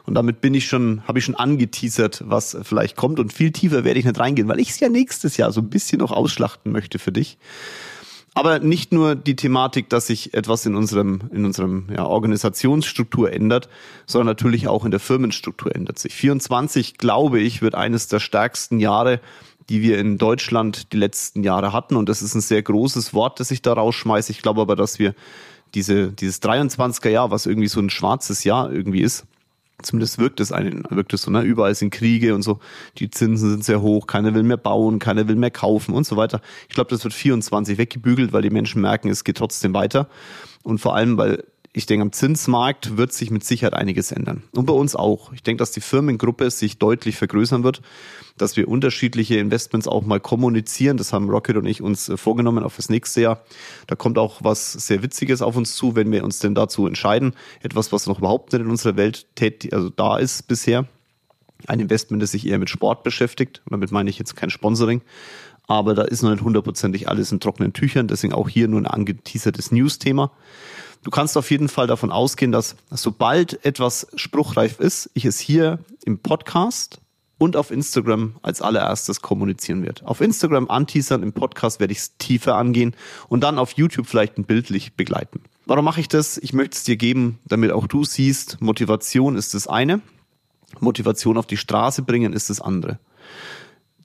Und 0.05 0.13
damit 0.15 0.41
bin 0.41 0.53
ich 0.53 0.67
schon, 0.67 1.03
habe 1.07 1.19
ich 1.19 1.25
schon 1.25 1.35
angeteasert, 1.35 2.23
was 2.25 2.57
vielleicht 2.63 2.95
kommt. 2.95 3.19
Und 3.19 3.33
viel 3.33 3.51
tiefer 3.51 3.83
werde 3.83 3.99
ich 3.99 4.05
nicht 4.05 4.19
reingehen, 4.19 4.47
weil 4.47 4.59
ich 4.59 4.69
es 4.69 4.79
ja 4.79 4.89
nächstes 4.89 5.37
Jahr 5.37 5.51
so 5.51 5.61
ein 5.61 5.69
bisschen 5.69 5.99
noch 5.99 6.11
ausschlachten 6.11 6.71
möchte 6.71 6.99
für 6.99 7.11
dich. 7.11 7.37
Aber 8.37 8.59
nicht 8.59 8.91
nur 8.91 9.15
die 9.15 9.37
Thematik, 9.37 9.89
dass 9.89 10.07
sich 10.07 10.33
etwas 10.33 10.65
in 10.65 10.75
unserem, 10.75 11.21
in 11.31 11.45
unserem 11.45 11.87
ja, 11.89 12.05
Organisationsstruktur 12.05 13.31
ändert, 13.31 13.69
sondern 14.05 14.27
natürlich 14.27 14.67
auch 14.67 14.83
in 14.83 14.91
der 14.91 14.99
Firmenstruktur 14.99 15.73
ändert 15.73 15.97
sich. 15.97 16.13
24, 16.13 16.97
glaube 16.97 17.39
ich, 17.39 17.61
wird 17.61 17.75
eines 17.75 18.09
der 18.09 18.19
stärksten 18.19 18.81
Jahre, 18.81 19.21
die 19.69 19.81
wir 19.81 19.97
in 19.99 20.17
Deutschland 20.17 20.91
die 20.91 20.97
letzten 20.97 21.43
Jahre 21.43 21.71
hatten. 21.71 21.95
Und 21.95 22.09
das 22.09 22.21
ist 22.21 22.35
ein 22.35 22.41
sehr 22.41 22.61
großes 22.61 23.13
Wort, 23.13 23.39
das 23.39 23.51
ich 23.51 23.61
da 23.61 23.71
rausschmeiße. 23.71 24.33
Ich 24.33 24.41
glaube 24.41 24.59
aber, 24.59 24.75
dass 24.75 24.99
wir 24.99 25.15
diese, 25.73 26.11
dieses 26.11 26.41
23er 26.41 27.09
Jahr, 27.09 27.31
was 27.31 27.45
irgendwie 27.45 27.69
so 27.69 27.79
ein 27.79 27.89
schwarzes 27.89 28.43
Jahr 28.43 28.69
irgendwie 28.69 29.01
ist, 29.01 29.25
Zumindest 29.81 30.19
wirkt 30.19 30.39
es 30.39 30.51
einen, 30.51 30.83
wirkt 30.89 31.13
es 31.13 31.23
so, 31.23 31.31
ne? 31.31 31.41
Überall 31.41 31.75
sind 31.75 31.91
Kriege 31.91 32.33
und 32.33 32.41
so. 32.41 32.59
Die 32.97 33.09
Zinsen 33.09 33.49
sind 33.49 33.63
sehr 33.63 33.81
hoch, 33.81 34.07
keiner 34.07 34.33
will 34.33 34.43
mehr 34.43 34.57
bauen, 34.57 34.99
keiner 34.99 35.27
will 35.27 35.35
mehr 35.35 35.51
kaufen 35.51 35.93
und 35.93 36.05
so 36.05 36.15
weiter. 36.15 36.41
Ich 36.69 36.75
glaube, 36.75 36.89
das 36.89 37.03
wird 37.03 37.13
24 37.13 37.77
weggebügelt, 37.77 38.31
weil 38.31 38.41
die 38.41 38.49
Menschen 38.49 38.81
merken, 38.81 39.09
es 39.09 39.23
geht 39.23 39.37
trotzdem 39.37 39.73
weiter. 39.73 40.07
Und 40.63 40.79
vor 40.79 40.95
allem, 40.95 41.17
weil 41.17 41.43
ich 41.77 41.85
denke, 41.85 42.03
am 42.03 42.13
Zinsmarkt 42.13 42.95
wird 42.95 43.11
sich 43.11 43.31
mit 43.31 43.43
Sicherheit 43.43 43.73
einiges 43.73 44.13
ändern. 44.13 44.43
Und 44.53 44.65
bei 44.65 44.71
uns 44.71 44.95
auch. 44.95 45.33
Ich 45.33 45.43
denke, 45.43 45.59
dass 45.59 45.71
die 45.71 45.81
Firmengruppe 45.81 46.49
sich 46.49 46.77
deutlich 46.77 47.17
vergrößern 47.17 47.65
wird, 47.65 47.81
dass 48.37 48.55
wir 48.55 48.69
unterschiedliche 48.69 49.39
Investments 49.39 49.85
auch 49.85 50.05
mal 50.05 50.21
kommunizieren. 50.21 50.95
Das 50.95 51.11
haben 51.11 51.29
Rocket 51.29 51.57
und 51.57 51.65
ich 51.65 51.81
uns 51.81 52.07
äh, 52.07 52.15
vorgenommen 52.15 52.63
auf 52.63 52.77
das 52.77 52.87
nächste 52.87 53.19
Jahr. 53.19 53.41
Da 53.87 53.95
kommt 53.95 54.17
auch 54.17 54.41
was 54.41 54.71
sehr 54.71 55.03
Witziges 55.03 55.41
auf 55.41 55.57
uns 55.57 55.75
zu, 55.75 55.97
wenn 55.97 56.09
wir 56.13 56.23
uns 56.23 56.39
denn 56.39 56.55
dazu 56.55 56.87
entscheiden. 56.87 57.33
Etwas, 57.61 57.91
was 57.91 58.07
noch 58.07 58.19
überhaupt 58.19 58.53
nicht 58.53 58.61
in 58.61 58.69
unserer 58.69 58.95
Welt 58.95 59.27
tätig, 59.35 59.73
also 59.73 59.89
da 59.89 60.17
ist 60.17 60.47
bisher. 60.47 60.87
Ein 61.67 61.81
Investment, 61.81 62.23
das 62.23 62.31
sich 62.31 62.47
eher 62.47 62.59
mit 62.59 62.69
Sport 62.69 63.03
beschäftigt. 63.03 63.61
Und 63.65 63.73
damit 63.73 63.91
meine 63.91 64.09
ich 64.09 64.17
jetzt 64.17 64.37
kein 64.37 64.49
Sponsoring, 64.49 65.01
aber 65.67 65.93
da 65.93 66.03
ist 66.03 66.21
noch 66.21 66.31
nicht 66.31 66.43
hundertprozentig 66.43 67.09
alles 67.09 67.33
in 67.33 67.41
trockenen 67.41 67.73
Tüchern. 67.73 68.07
Deswegen 68.07 68.33
auch 68.33 68.47
hier 68.47 68.69
nur 68.69 68.79
ein 68.79 68.87
angeteasertes 68.87 69.71
News-Thema. 69.71 70.31
Du 71.05 71.11
kannst 71.11 71.37
auf 71.37 71.51
jeden 71.51 71.69
Fall 71.69 71.85
davon 71.85 72.11
ausgehen, 72.11 72.51
dass 72.51 72.75
sobald 72.89 73.63
etwas 73.63 74.07
spruchreif 74.15 74.79
ist, 74.79 75.11
ich 75.13 75.25
es 75.25 75.37
hier 75.37 75.77
im 76.03 76.17
Podcast 76.17 76.99
und 77.37 77.55
auf 77.55 77.69
Instagram 77.69 78.37
als 78.41 78.63
allererstes 78.63 79.21
kommunizieren 79.21 79.83
werde. 79.83 80.07
Auf 80.07 80.19
Instagram 80.19 80.67
anteasern, 80.67 81.21
im 81.21 81.31
Podcast 81.31 81.79
werde 81.79 81.91
ich 81.91 81.99
es 81.99 82.17
tiefer 82.17 82.55
angehen 82.55 82.95
und 83.29 83.41
dann 83.41 83.59
auf 83.59 83.73
YouTube 83.73 84.07
vielleicht 84.07 84.39
ein 84.39 84.45
bildlich 84.45 84.95
begleiten. 84.95 85.41
Warum 85.67 85.85
mache 85.85 85.99
ich 85.99 86.07
das? 86.07 86.39
Ich 86.39 86.53
möchte 86.53 86.75
es 86.75 86.85
dir 86.85 86.97
geben, 86.97 87.37
damit 87.45 87.71
auch 87.71 87.85
du 87.85 88.03
siehst, 88.03 88.59
Motivation 88.59 89.35
ist 89.35 89.53
das 89.53 89.67
eine, 89.67 90.01
Motivation 90.79 91.37
auf 91.37 91.45
die 91.45 91.57
Straße 91.57 92.01
bringen 92.01 92.33
ist 92.33 92.49
das 92.49 92.59
andere 92.59 92.97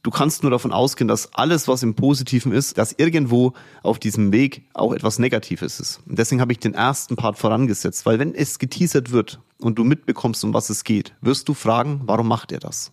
du 0.02 0.10
kannst 0.10 0.42
nur 0.42 0.50
davon 0.50 0.72
ausgehen, 0.72 1.08
dass 1.08 1.34
alles, 1.34 1.68
was 1.68 1.82
im 1.82 1.94
Positiven 1.94 2.52
ist, 2.52 2.78
dass 2.78 2.92
irgendwo 2.92 3.52
auf 3.82 3.98
diesem 3.98 4.32
Weg 4.32 4.68
auch 4.74 4.92
etwas 4.92 5.18
Negatives 5.18 5.80
ist. 5.80 6.00
Und 6.06 6.18
deswegen 6.18 6.40
habe 6.40 6.52
ich 6.52 6.58
den 6.58 6.74
ersten 6.74 7.16
Part 7.16 7.38
vorangesetzt, 7.38 8.06
weil 8.06 8.18
wenn 8.18 8.34
es 8.34 8.58
geteasert 8.58 9.12
wird 9.12 9.40
und 9.58 9.78
du 9.78 9.84
mitbekommst, 9.84 10.42
um 10.44 10.54
was 10.54 10.70
es 10.70 10.84
geht, 10.84 11.14
wirst 11.20 11.48
du 11.48 11.54
fragen, 11.54 12.02
warum 12.04 12.28
macht 12.28 12.52
er 12.52 12.60
das? 12.60 12.92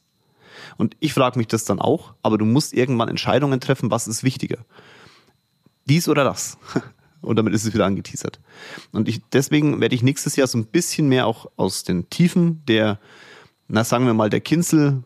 Und 0.78 0.96
ich 1.00 1.14
frage 1.14 1.38
mich 1.38 1.48
das 1.48 1.66
dann 1.66 1.80
auch, 1.80 2.14
aber 2.24 2.38
du 2.38 2.46
musst 2.46 2.74
irgendwann 2.74 3.10
Entscheidungen 3.10 3.60
treffen, 3.60 3.92
was 3.92 4.08
ist 4.08 4.24
wichtiger? 4.24 4.66
Dies 5.86 6.10
oder 6.10 6.24
das? 6.24 6.58
Und 7.22 7.36
damit 7.36 7.54
ist 7.54 7.66
es 7.66 7.74
wieder 7.74 7.86
angeteasert. 7.86 8.40
Und 8.92 9.10
ich, 9.10 9.22
deswegen 9.34 9.82
werde 9.82 9.96
ich 9.96 10.04
nächstes 10.04 10.36
Jahr 10.36 10.48
so 10.48 10.58
ein 10.58 10.68
bisschen 10.68 11.10
mehr 11.10 11.26
auch 11.26 11.48
aus 11.56 11.84
den 11.84 12.10
Tiefen 12.10 12.64
der, 12.68 13.00
na 13.68 13.84
sagen 13.84 14.06
wir 14.06 14.14
mal, 14.14 14.30
der 14.30 14.40
Kinzel 14.40 15.04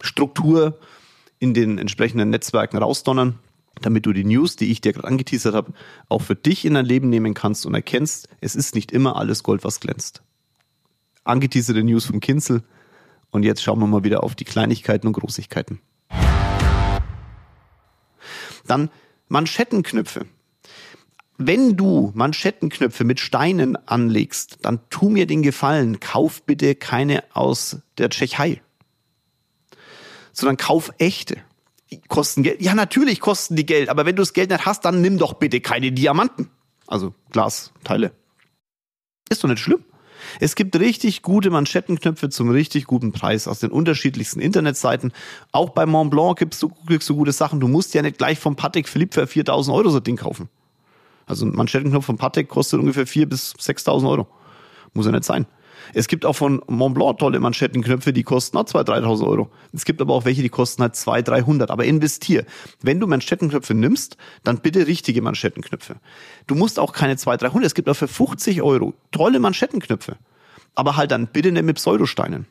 Struktur 0.00 0.78
in 1.38 1.54
den 1.54 1.78
entsprechenden 1.78 2.30
Netzwerken 2.30 2.78
rausdonnern, 2.78 3.38
damit 3.80 4.06
du 4.06 4.12
die 4.12 4.24
News, 4.24 4.56
die 4.56 4.70
ich 4.70 4.80
dir 4.80 4.92
gerade 4.92 5.06
angeteasert 5.06 5.54
habe, 5.54 5.72
auch 6.08 6.22
für 6.22 6.34
dich 6.34 6.64
in 6.64 6.74
dein 6.74 6.84
Leben 6.84 7.08
nehmen 7.08 7.34
kannst 7.34 7.66
und 7.66 7.74
erkennst, 7.74 8.28
es 8.40 8.56
ist 8.56 8.74
nicht 8.74 8.92
immer 8.92 9.16
alles 9.16 9.42
Gold, 9.42 9.64
was 9.64 9.80
glänzt. 9.80 10.22
Angeteaserte 11.24 11.82
News 11.82 12.06
vom 12.06 12.20
Kinzel 12.20 12.62
und 13.30 13.44
jetzt 13.44 13.62
schauen 13.62 13.78
wir 13.78 13.86
mal 13.86 14.04
wieder 14.04 14.24
auf 14.24 14.34
die 14.34 14.44
Kleinigkeiten 14.44 15.06
und 15.06 15.12
Großigkeiten. 15.12 15.80
Dann 18.66 18.90
Manschettenknöpfe. 19.28 20.26
Wenn 21.36 21.76
du 21.76 22.10
Manschettenknöpfe 22.14 23.04
mit 23.04 23.20
Steinen 23.20 23.76
anlegst, 23.86 24.58
dann 24.62 24.80
tu 24.90 25.08
mir 25.08 25.26
den 25.26 25.42
Gefallen, 25.42 26.00
kauf 26.00 26.42
bitte 26.42 26.74
keine 26.74 27.22
aus 27.32 27.78
der 27.96 28.10
Tschechei 28.10 28.60
sondern 30.38 30.56
kauf 30.56 30.92
echte. 30.98 31.38
Die 31.90 32.00
kosten 32.00 32.42
Geld. 32.42 32.60
Ja, 32.60 32.74
natürlich 32.74 33.20
kosten 33.20 33.56
die 33.56 33.66
Geld, 33.66 33.88
aber 33.88 34.04
wenn 34.04 34.16
du 34.16 34.22
das 34.22 34.32
Geld 34.32 34.50
nicht 34.50 34.66
hast, 34.66 34.84
dann 34.84 35.00
nimm 35.00 35.18
doch 35.18 35.34
bitte 35.34 35.60
keine 35.60 35.92
Diamanten. 35.92 36.50
Also 36.86 37.14
Glasteile. 37.30 38.12
Ist 39.30 39.44
doch 39.44 39.48
nicht 39.48 39.60
schlimm. 39.60 39.84
Es 40.40 40.54
gibt 40.54 40.78
richtig 40.78 41.22
gute 41.22 41.50
Manschettenknöpfe 41.50 42.28
zum 42.28 42.50
richtig 42.50 42.86
guten 42.86 43.12
Preis 43.12 43.48
aus 43.48 43.60
den 43.60 43.70
unterschiedlichsten 43.70 44.40
Internetseiten. 44.40 45.12
Auch 45.52 45.70
bei 45.70 45.86
Mont 45.86 46.10
Blanc 46.10 46.38
gibt's 46.38 46.58
so, 46.58 46.70
kriegst 46.86 47.08
du 47.08 47.16
gute 47.16 47.32
Sachen. 47.32 47.60
Du 47.60 47.68
musst 47.68 47.94
ja 47.94 48.02
nicht 48.02 48.18
gleich 48.18 48.38
vom 48.38 48.56
Patek 48.56 48.88
Philippe 48.88 49.20
für 49.20 49.26
4000 49.26 49.76
Euro 49.76 49.90
so 49.90 49.98
ein 49.98 50.04
Ding 50.04 50.16
kaufen. 50.16 50.48
Also 51.26 51.46
ein 51.46 51.52
Manschettenknopf 51.52 52.06
von 52.06 52.16
Patek 52.16 52.48
kostet 52.48 52.80
ungefähr 52.80 53.06
4.000 53.06 53.26
bis 53.26 53.54
6.000 53.56 54.08
Euro. 54.08 54.28
Muss 54.94 55.06
ja 55.06 55.12
nicht 55.12 55.24
sein. 55.24 55.46
Es 55.94 56.08
gibt 56.08 56.24
auch 56.24 56.34
von 56.34 56.62
Montblanc 56.66 57.18
tolle 57.18 57.40
Manschettenknöpfe, 57.40 58.12
die 58.12 58.22
kosten 58.22 58.56
auch 58.56 58.64
2.000, 58.64 59.02
3.000 59.02 59.26
Euro. 59.26 59.50
Es 59.72 59.84
gibt 59.84 60.00
aber 60.00 60.14
auch 60.14 60.24
welche, 60.24 60.42
die 60.42 60.48
kosten 60.48 60.82
halt 60.82 60.96
200, 60.96 61.28
300. 61.28 61.70
Aber 61.70 61.84
investier. 61.84 62.44
Wenn 62.82 63.00
du 63.00 63.06
Manschettenknöpfe 63.06 63.74
nimmst, 63.74 64.16
dann 64.44 64.58
bitte 64.58 64.86
richtige 64.86 65.22
Manschettenknöpfe. 65.22 65.96
Du 66.46 66.54
musst 66.54 66.78
auch 66.78 66.92
keine 66.92 67.16
200, 67.16 67.52
300. 67.52 67.66
Es 67.66 67.74
gibt 67.74 67.88
auch 67.88 67.94
für 67.94 68.08
50 68.08 68.62
Euro 68.62 68.94
tolle 69.10 69.38
Manschettenknöpfe. 69.40 70.16
Aber 70.74 70.96
halt 70.96 71.10
dann 71.10 71.26
bitte 71.26 71.52
nicht 71.52 71.64
mit 71.64 71.76
Pseudosteinen. 71.76 72.46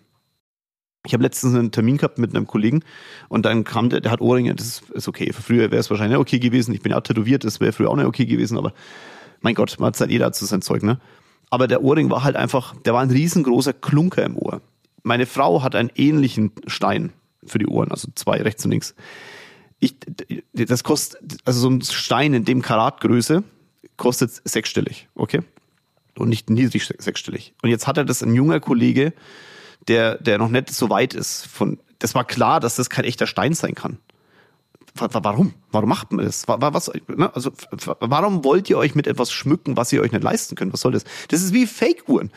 Ich 1.05 1.13
habe 1.13 1.23
letztens 1.23 1.55
einen 1.55 1.71
Termin 1.71 1.97
gehabt 1.97 2.17
mit 2.17 2.35
einem 2.35 2.47
Kollegen 2.47 2.83
und 3.29 3.45
dann 3.45 3.63
kam 3.63 3.89
der, 3.89 4.01
der 4.01 4.11
hat 4.11 4.19
Ohrringe, 4.19 4.53
das 4.55 4.81
ist, 4.93 5.07
okay. 5.07 5.31
Früher 5.31 5.71
wäre 5.71 5.79
es 5.79 5.89
wahrscheinlich 5.89 6.19
okay 6.19 6.37
gewesen. 6.37 6.73
Ich 6.73 6.81
bin 6.81 6.91
ja 6.91 6.99
tätowiert, 6.99 7.45
das 7.45 7.61
wäre 7.61 7.71
früher 7.71 7.89
auch 7.89 7.95
nicht 7.95 8.07
okay 8.07 8.25
gewesen, 8.25 8.57
aber 8.57 8.73
mein 9.39 9.55
Gott, 9.55 9.77
man 9.79 9.87
hat 9.87 9.99
halt 9.99 10.11
jeder 10.11 10.33
zu 10.33 10.45
sein 10.45 10.61
Zeug, 10.61 10.83
ne? 10.83 10.99
Aber 11.49 11.67
der 11.67 11.83
Ohrring 11.83 12.09
war 12.09 12.23
halt 12.23 12.35
einfach, 12.35 12.75
der 12.81 12.93
war 12.93 13.01
ein 13.01 13.09
riesengroßer 13.09 13.73
Klunker 13.73 14.23
im 14.23 14.37
Ohr. 14.37 14.61
Meine 15.03 15.25
Frau 15.25 15.63
hat 15.63 15.75
einen 15.75 15.91
ähnlichen 15.95 16.51
Stein 16.65 17.13
für 17.45 17.59
die 17.59 17.67
Ohren, 17.67 17.91
also 17.91 18.09
zwei 18.15 18.41
rechts 18.41 18.65
und 18.65 18.71
links. 18.71 18.95
Ich, 19.79 19.95
das 20.53 20.83
kostet, 20.83 21.21
also 21.45 21.59
so 21.59 21.69
ein 21.69 21.81
Stein 21.81 22.33
in 22.33 22.45
dem 22.45 22.61
Karatgröße 22.61 23.43
kostet 23.95 24.31
sechsstellig, 24.43 25.07
okay? 25.15 25.41
Und 26.17 26.29
nicht 26.29 26.49
niedrig 26.49 26.91
sechsstellig. 26.97 27.53
Und 27.61 27.69
jetzt 27.69 27.87
hat 27.87 27.97
er 27.97 28.05
das 28.05 28.23
ein 28.23 28.33
junger 28.33 28.59
Kollege, 28.59 29.13
der, 29.87 30.17
der 30.17 30.39
noch 30.39 30.49
nicht 30.49 30.71
so 30.71 30.89
weit 30.89 31.13
ist. 31.13 31.45
Von, 31.45 31.79
das 31.99 32.15
war 32.15 32.25
klar, 32.25 32.59
dass 32.59 32.75
das 32.75 32.89
kein 32.89 33.05
echter 33.05 33.27
Stein 33.27 33.53
sein 33.53 33.75
kann. 33.75 33.99
Warum? 34.99 35.53
Warum 35.71 35.89
macht 35.89 36.11
man 36.11 36.25
das? 36.25 36.47
Was, 36.47 36.91
ne? 37.07 37.33
also, 37.33 37.51
warum 37.99 38.43
wollt 38.43 38.69
ihr 38.69 38.77
euch 38.77 38.95
mit 38.95 39.07
etwas 39.07 39.31
schmücken, 39.31 39.77
was 39.77 39.91
ihr 39.93 40.01
euch 40.01 40.11
nicht 40.11 40.23
leisten 40.23 40.55
könnt? 40.55 40.73
Was 40.73 40.81
soll 40.81 40.93
das? 40.93 41.03
Das 41.29 41.41
ist 41.41 41.53
wie 41.53 41.65
Fake-Uhren. 41.65 42.31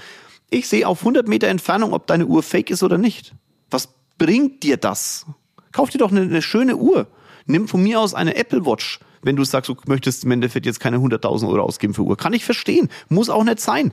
Ich 0.50 0.68
sehe 0.68 0.86
auf 0.86 1.00
100 1.00 1.28
Meter 1.28 1.48
Entfernung, 1.48 1.92
ob 1.92 2.06
deine 2.06 2.26
Uhr 2.26 2.42
fake 2.42 2.70
ist 2.70 2.82
oder 2.82 2.98
nicht. 2.98 3.34
Was 3.70 3.88
bringt 4.18 4.62
dir 4.62 4.76
das? 4.76 5.26
Kauf 5.72 5.90
dir 5.90 5.98
doch 5.98 6.10
eine, 6.10 6.22
eine 6.22 6.42
schöne 6.42 6.76
Uhr. 6.76 7.06
Nimm 7.46 7.68
von 7.68 7.82
mir 7.82 8.00
aus 8.00 8.14
eine 8.14 8.34
Apple 8.36 8.66
Watch, 8.66 9.00
wenn 9.22 9.36
du 9.36 9.44
sagst, 9.44 9.68
du 9.68 9.76
möchtest 9.86 10.24
im 10.24 10.30
Endeffekt 10.32 10.66
jetzt 10.66 10.80
keine 10.80 10.98
100.000 10.98 11.48
Euro 11.48 11.62
ausgeben 11.62 11.94
für 11.94 12.02
Uhr. 12.02 12.16
Kann 12.16 12.32
ich 12.32 12.44
verstehen. 12.44 12.88
Muss 13.08 13.30
auch 13.30 13.44
nicht 13.44 13.60
sein. 13.60 13.92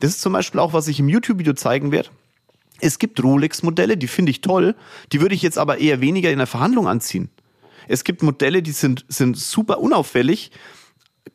Das 0.00 0.10
ist 0.10 0.20
zum 0.20 0.32
Beispiel 0.32 0.60
auch, 0.60 0.72
was 0.72 0.88
ich 0.88 0.98
im 0.98 1.08
YouTube-Video 1.08 1.54
zeigen 1.54 1.92
werde. 1.92 2.10
Es 2.80 2.98
gibt 2.98 3.22
Rolex-Modelle, 3.22 3.96
die 3.96 4.08
finde 4.08 4.30
ich 4.30 4.40
toll. 4.40 4.74
Die 5.12 5.20
würde 5.20 5.36
ich 5.36 5.42
jetzt 5.42 5.58
aber 5.58 5.78
eher 5.78 6.00
weniger 6.00 6.30
in 6.32 6.38
der 6.38 6.48
Verhandlung 6.48 6.88
anziehen. 6.88 7.30
Es 7.88 8.04
gibt 8.04 8.22
Modelle, 8.22 8.62
die 8.62 8.72
sind, 8.72 9.04
sind 9.08 9.36
super 9.36 9.78
unauffällig, 9.78 10.50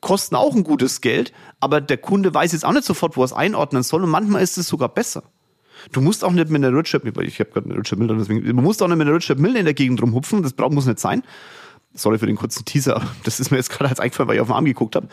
kosten 0.01 0.35
auch 0.35 0.55
ein 0.55 0.63
gutes 0.63 1.01
Geld, 1.01 1.33
aber 1.59 1.81
der 1.81 1.97
Kunde 1.97 2.33
weiß 2.33 2.51
jetzt 2.51 2.65
auch 2.65 2.73
nicht 2.73 2.85
sofort, 2.85 3.17
wo 3.17 3.21
er 3.21 3.25
es 3.25 3.33
einordnen 3.33 3.83
soll 3.83 4.03
und 4.03 4.09
manchmal 4.09 4.41
ist 4.41 4.57
es 4.57 4.67
sogar 4.67 4.89
besser. 4.89 5.23
Du 5.91 6.01
musst 6.01 6.23
auch 6.23 6.31
nicht 6.31 6.49
mit 6.49 6.63
einer 6.63 6.75
Richard, 6.75 7.05
ich 7.05 7.39
habe 7.39 7.51
gerade 7.51 7.69
eine 7.69 7.79
Richard 7.79 7.99
Miller, 7.99 8.15
deswegen, 8.15 8.43
du 8.43 8.53
musst 8.53 8.81
auch 8.81 8.87
nicht 8.87 8.97
mit 8.97 9.07
einer 9.07 9.15
Richard 9.15 9.39
Miller 9.39 9.59
in 9.59 9.65
der 9.65 9.73
Gegend 9.73 10.01
rumhupfen, 10.01 10.43
das 10.43 10.53
muss 10.71 10.85
nicht 10.85 10.99
sein. 10.99 11.23
Sorry 11.93 12.19
für 12.19 12.27
den 12.27 12.35
kurzen 12.35 12.65
Teaser, 12.65 13.01
das 13.23 13.39
ist 13.39 13.51
mir 13.51 13.57
jetzt 13.57 13.69
gerade 13.69 13.89
als 13.89 13.99
eingefallen, 13.99 14.27
weil 14.27 14.35
ich 14.35 14.41
auf 14.41 14.47
den 14.47 14.55
Arm 14.55 14.65
geguckt 14.65 14.95
habe. 14.95 15.07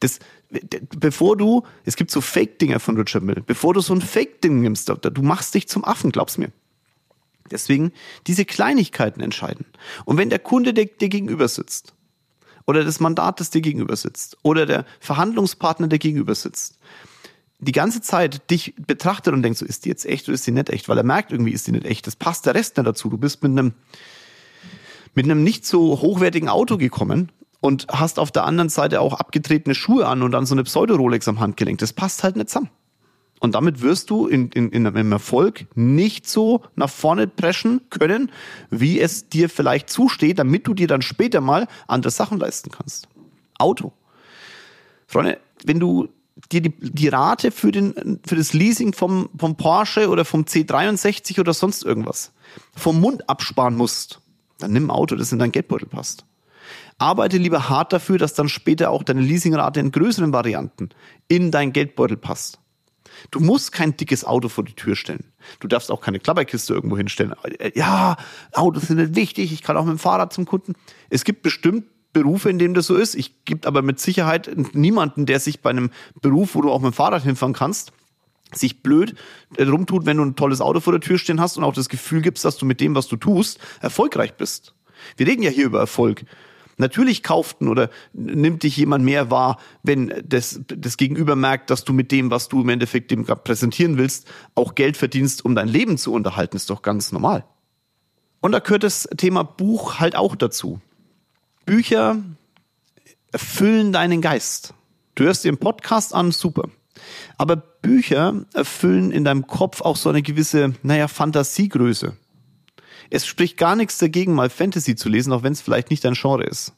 Das, 0.00 0.18
bevor 0.98 1.36
du, 1.36 1.62
es 1.84 1.96
gibt 1.96 2.10
so 2.10 2.20
Fake-Dinger 2.20 2.80
von 2.80 2.96
Richard 2.96 3.24
Mill, 3.24 3.42
bevor 3.46 3.74
du 3.74 3.80
so 3.80 3.94
ein 3.94 4.00
Fake-Ding 4.00 4.60
nimmst, 4.60 4.88
du 4.88 5.22
machst 5.22 5.54
dich 5.54 5.68
zum 5.68 5.84
Affen, 5.84 6.12
glaub's 6.12 6.38
mir. 6.38 6.50
Deswegen 7.50 7.92
diese 8.26 8.44
Kleinigkeiten 8.44 9.20
entscheiden. 9.20 9.66
Und 10.04 10.16
wenn 10.18 10.30
der 10.30 10.38
Kunde 10.38 10.74
dir, 10.74 10.86
dir 10.86 11.08
gegenüber 11.08 11.48
sitzt, 11.48 11.94
oder 12.66 12.84
das 12.84 13.00
Mandat, 13.00 13.40
das 13.40 13.50
dir 13.50 13.60
gegenüber 13.60 13.96
sitzt, 13.96 14.36
oder 14.42 14.66
der 14.66 14.84
Verhandlungspartner, 15.00 15.88
der 15.88 15.98
gegenüber 15.98 16.34
sitzt, 16.34 16.78
die 17.58 17.72
ganze 17.72 18.00
Zeit 18.02 18.50
dich 18.50 18.74
betrachtet 18.76 19.32
und 19.32 19.42
denkt, 19.42 19.58
so 19.58 19.64
ist 19.64 19.84
die 19.84 19.88
jetzt 19.88 20.04
echt 20.04 20.28
oder 20.28 20.34
ist 20.34 20.46
die 20.46 20.52
nicht 20.52 20.70
echt, 20.70 20.88
weil 20.88 20.98
er 20.98 21.04
merkt, 21.04 21.32
irgendwie 21.32 21.52
ist 21.52 21.66
die 21.66 21.72
nicht 21.72 21.86
echt. 21.86 22.06
Das 22.06 22.16
passt 22.16 22.44
der 22.46 22.54
Rest 22.54 22.76
nicht 22.76 22.86
dazu. 22.86 23.08
Du 23.08 23.18
bist 23.18 23.42
mit 23.42 23.52
einem, 23.52 23.72
mit 25.14 25.24
einem 25.24 25.42
nicht 25.42 25.64
so 25.64 26.00
hochwertigen 26.00 26.48
Auto 26.48 26.76
gekommen 26.76 27.32
und 27.60 27.86
hast 27.88 28.18
auf 28.18 28.30
der 28.30 28.44
anderen 28.44 28.68
Seite 28.68 29.00
auch 29.00 29.14
abgetretene 29.14 29.74
Schuhe 29.74 30.06
an 30.06 30.22
und 30.22 30.32
dann 30.32 30.44
so 30.44 30.54
eine 30.54 30.64
Pseudo-Rolex 30.64 31.28
am 31.28 31.40
Handgelenk. 31.40 31.78
Das 31.78 31.92
passt 31.92 32.22
halt 32.22 32.36
nicht 32.36 32.50
zusammen. 32.50 32.70
Und 33.40 33.54
damit 33.54 33.82
wirst 33.82 34.10
du 34.10 34.26
in, 34.26 34.50
in, 34.50 34.70
in 34.70 34.86
einem 34.86 35.12
Erfolg 35.12 35.66
nicht 35.74 36.28
so 36.28 36.62
nach 36.74 36.88
vorne 36.88 37.26
preschen 37.26 37.82
können, 37.90 38.30
wie 38.70 38.98
es 38.98 39.28
dir 39.28 39.50
vielleicht 39.50 39.90
zusteht, 39.90 40.38
damit 40.38 40.66
du 40.66 40.74
dir 40.74 40.86
dann 40.86 41.02
später 41.02 41.40
mal 41.40 41.68
andere 41.86 42.10
Sachen 42.10 42.38
leisten 42.38 42.70
kannst. 42.70 43.08
Auto. 43.58 43.92
Freunde, 45.06 45.38
wenn 45.64 45.80
du 45.80 46.08
dir 46.50 46.62
die, 46.62 46.74
die 46.80 47.08
Rate 47.08 47.50
für, 47.50 47.72
den, 47.72 48.20
für 48.26 48.36
das 48.36 48.52
Leasing 48.52 48.92
vom, 48.92 49.28
vom 49.38 49.56
Porsche 49.56 50.08
oder 50.08 50.24
vom 50.24 50.42
C63 50.42 51.40
oder 51.40 51.54
sonst 51.54 51.84
irgendwas 51.84 52.32
vom 52.74 53.00
Mund 53.00 53.28
absparen 53.28 53.76
musst, 53.76 54.20
dann 54.58 54.72
nimm 54.72 54.86
ein 54.86 54.90
Auto, 54.90 55.16
das 55.16 55.32
in 55.32 55.38
dein 55.38 55.52
Geldbeutel 55.52 55.88
passt. 55.88 56.24
Arbeite 56.98 57.36
lieber 57.36 57.68
hart 57.68 57.92
dafür, 57.92 58.18
dass 58.18 58.34
dann 58.34 58.48
später 58.48 58.90
auch 58.90 59.02
deine 59.02 59.20
Leasingrate 59.20 59.80
in 59.80 59.92
größeren 59.92 60.32
Varianten 60.32 60.90
in 61.28 61.50
dein 61.50 61.72
Geldbeutel 61.72 62.16
passt. 62.16 62.58
Du 63.30 63.40
musst 63.40 63.72
kein 63.72 63.96
dickes 63.96 64.24
Auto 64.24 64.48
vor 64.48 64.64
die 64.64 64.74
Tür 64.74 64.96
stellen. 64.96 65.32
Du 65.60 65.68
darfst 65.68 65.90
auch 65.90 66.00
keine 66.00 66.18
Klapperkiste 66.18 66.74
irgendwo 66.74 66.96
hinstellen. 66.96 67.34
Ja, 67.74 68.16
Autos 68.52 68.88
sind 68.88 68.98
nicht 68.98 69.14
wichtig. 69.14 69.52
Ich 69.52 69.62
kann 69.62 69.76
auch 69.76 69.84
mit 69.84 69.92
dem 69.92 69.98
Fahrrad 69.98 70.32
zum 70.32 70.46
Kunden. 70.46 70.74
Es 71.10 71.24
gibt 71.24 71.42
bestimmt 71.42 71.84
Berufe, 72.12 72.48
in 72.48 72.58
denen 72.58 72.74
das 72.74 72.86
so 72.86 72.96
ist. 72.96 73.14
Ich 73.14 73.44
gibt 73.44 73.66
aber 73.66 73.82
mit 73.82 74.00
Sicherheit 74.00 74.50
niemanden, 74.74 75.26
der 75.26 75.38
sich 75.38 75.60
bei 75.60 75.70
einem 75.70 75.90
Beruf, 76.22 76.54
wo 76.54 76.62
du 76.62 76.70
auch 76.70 76.80
mit 76.80 76.92
dem 76.92 76.94
Fahrrad 76.94 77.22
hinfahren 77.22 77.52
kannst, 77.52 77.92
sich 78.52 78.82
blöd 78.82 79.14
rumtut, 79.58 80.06
wenn 80.06 80.16
du 80.16 80.24
ein 80.24 80.36
tolles 80.36 80.60
Auto 80.60 80.80
vor 80.80 80.92
der 80.92 81.00
Tür 81.00 81.18
stehen 81.18 81.40
hast 81.40 81.58
und 81.58 81.64
auch 81.64 81.74
das 81.74 81.88
Gefühl 81.88 82.22
gibst, 82.22 82.44
dass 82.44 82.56
du 82.56 82.64
mit 82.64 82.80
dem, 82.80 82.94
was 82.94 83.08
du 83.08 83.16
tust, 83.16 83.58
erfolgreich 83.80 84.34
bist. 84.34 84.74
Wir 85.16 85.26
reden 85.26 85.42
ja 85.42 85.50
hier 85.50 85.66
über 85.66 85.80
Erfolg. 85.80 86.24
Natürlich 86.78 87.22
kauften 87.22 87.68
oder 87.68 87.88
nimmt 88.12 88.62
dich 88.62 88.76
jemand 88.76 89.04
mehr 89.04 89.30
wahr, 89.30 89.58
wenn 89.82 90.12
das, 90.26 90.60
das 90.66 90.96
Gegenüber 90.96 91.34
merkt, 91.34 91.70
dass 91.70 91.84
du 91.84 91.92
mit 91.92 92.12
dem, 92.12 92.30
was 92.30 92.48
du 92.48 92.60
im 92.60 92.68
Endeffekt 92.68 93.10
dem 93.10 93.24
präsentieren 93.24 93.96
willst, 93.96 94.28
auch 94.54 94.74
Geld 94.74 94.96
verdienst, 94.96 95.44
um 95.44 95.54
dein 95.54 95.68
Leben 95.68 95.96
zu 95.96 96.12
unterhalten. 96.12 96.56
Ist 96.56 96.68
doch 96.68 96.82
ganz 96.82 97.12
normal. 97.12 97.44
Und 98.40 98.52
da 98.52 98.58
gehört 98.58 98.84
das 98.84 99.08
Thema 99.16 99.42
Buch 99.42 99.98
halt 99.98 100.16
auch 100.16 100.36
dazu. 100.36 100.80
Bücher 101.64 102.18
erfüllen 103.32 103.92
deinen 103.92 104.20
Geist. 104.20 104.74
Du 105.14 105.24
hörst 105.24 105.44
dir 105.44 105.48
einen 105.48 105.58
Podcast 105.58 106.14
an, 106.14 106.30
super. 106.30 106.68
Aber 107.38 107.56
Bücher 107.56 108.44
erfüllen 108.54 109.10
in 109.10 109.24
deinem 109.24 109.46
Kopf 109.46 109.80
auch 109.80 109.96
so 109.96 110.10
eine 110.10 110.22
gewisse, 110.22 110.74
naja, 110.82 111.08
Fantasiegröße. 111.08 112.16
Es 113.10 113.26
spricht 113.26 113.56
gar 113.56 113.76
nichts 113.76 113.98
dagegen, 113.98 114.34
mal 114.34 114.50
Fantasy 114.50 114.96
zu 114.96 115.08
lesen, 115.08 115.32
auch 115.32 115.42
wenn 115.42 115.52
es 115.52 115.60
vielleicht 115.60 115.90
nicht 115.90 116.04
dein 116.04 116.14
Genre 116.14 116.44
ist. 116.44 116.74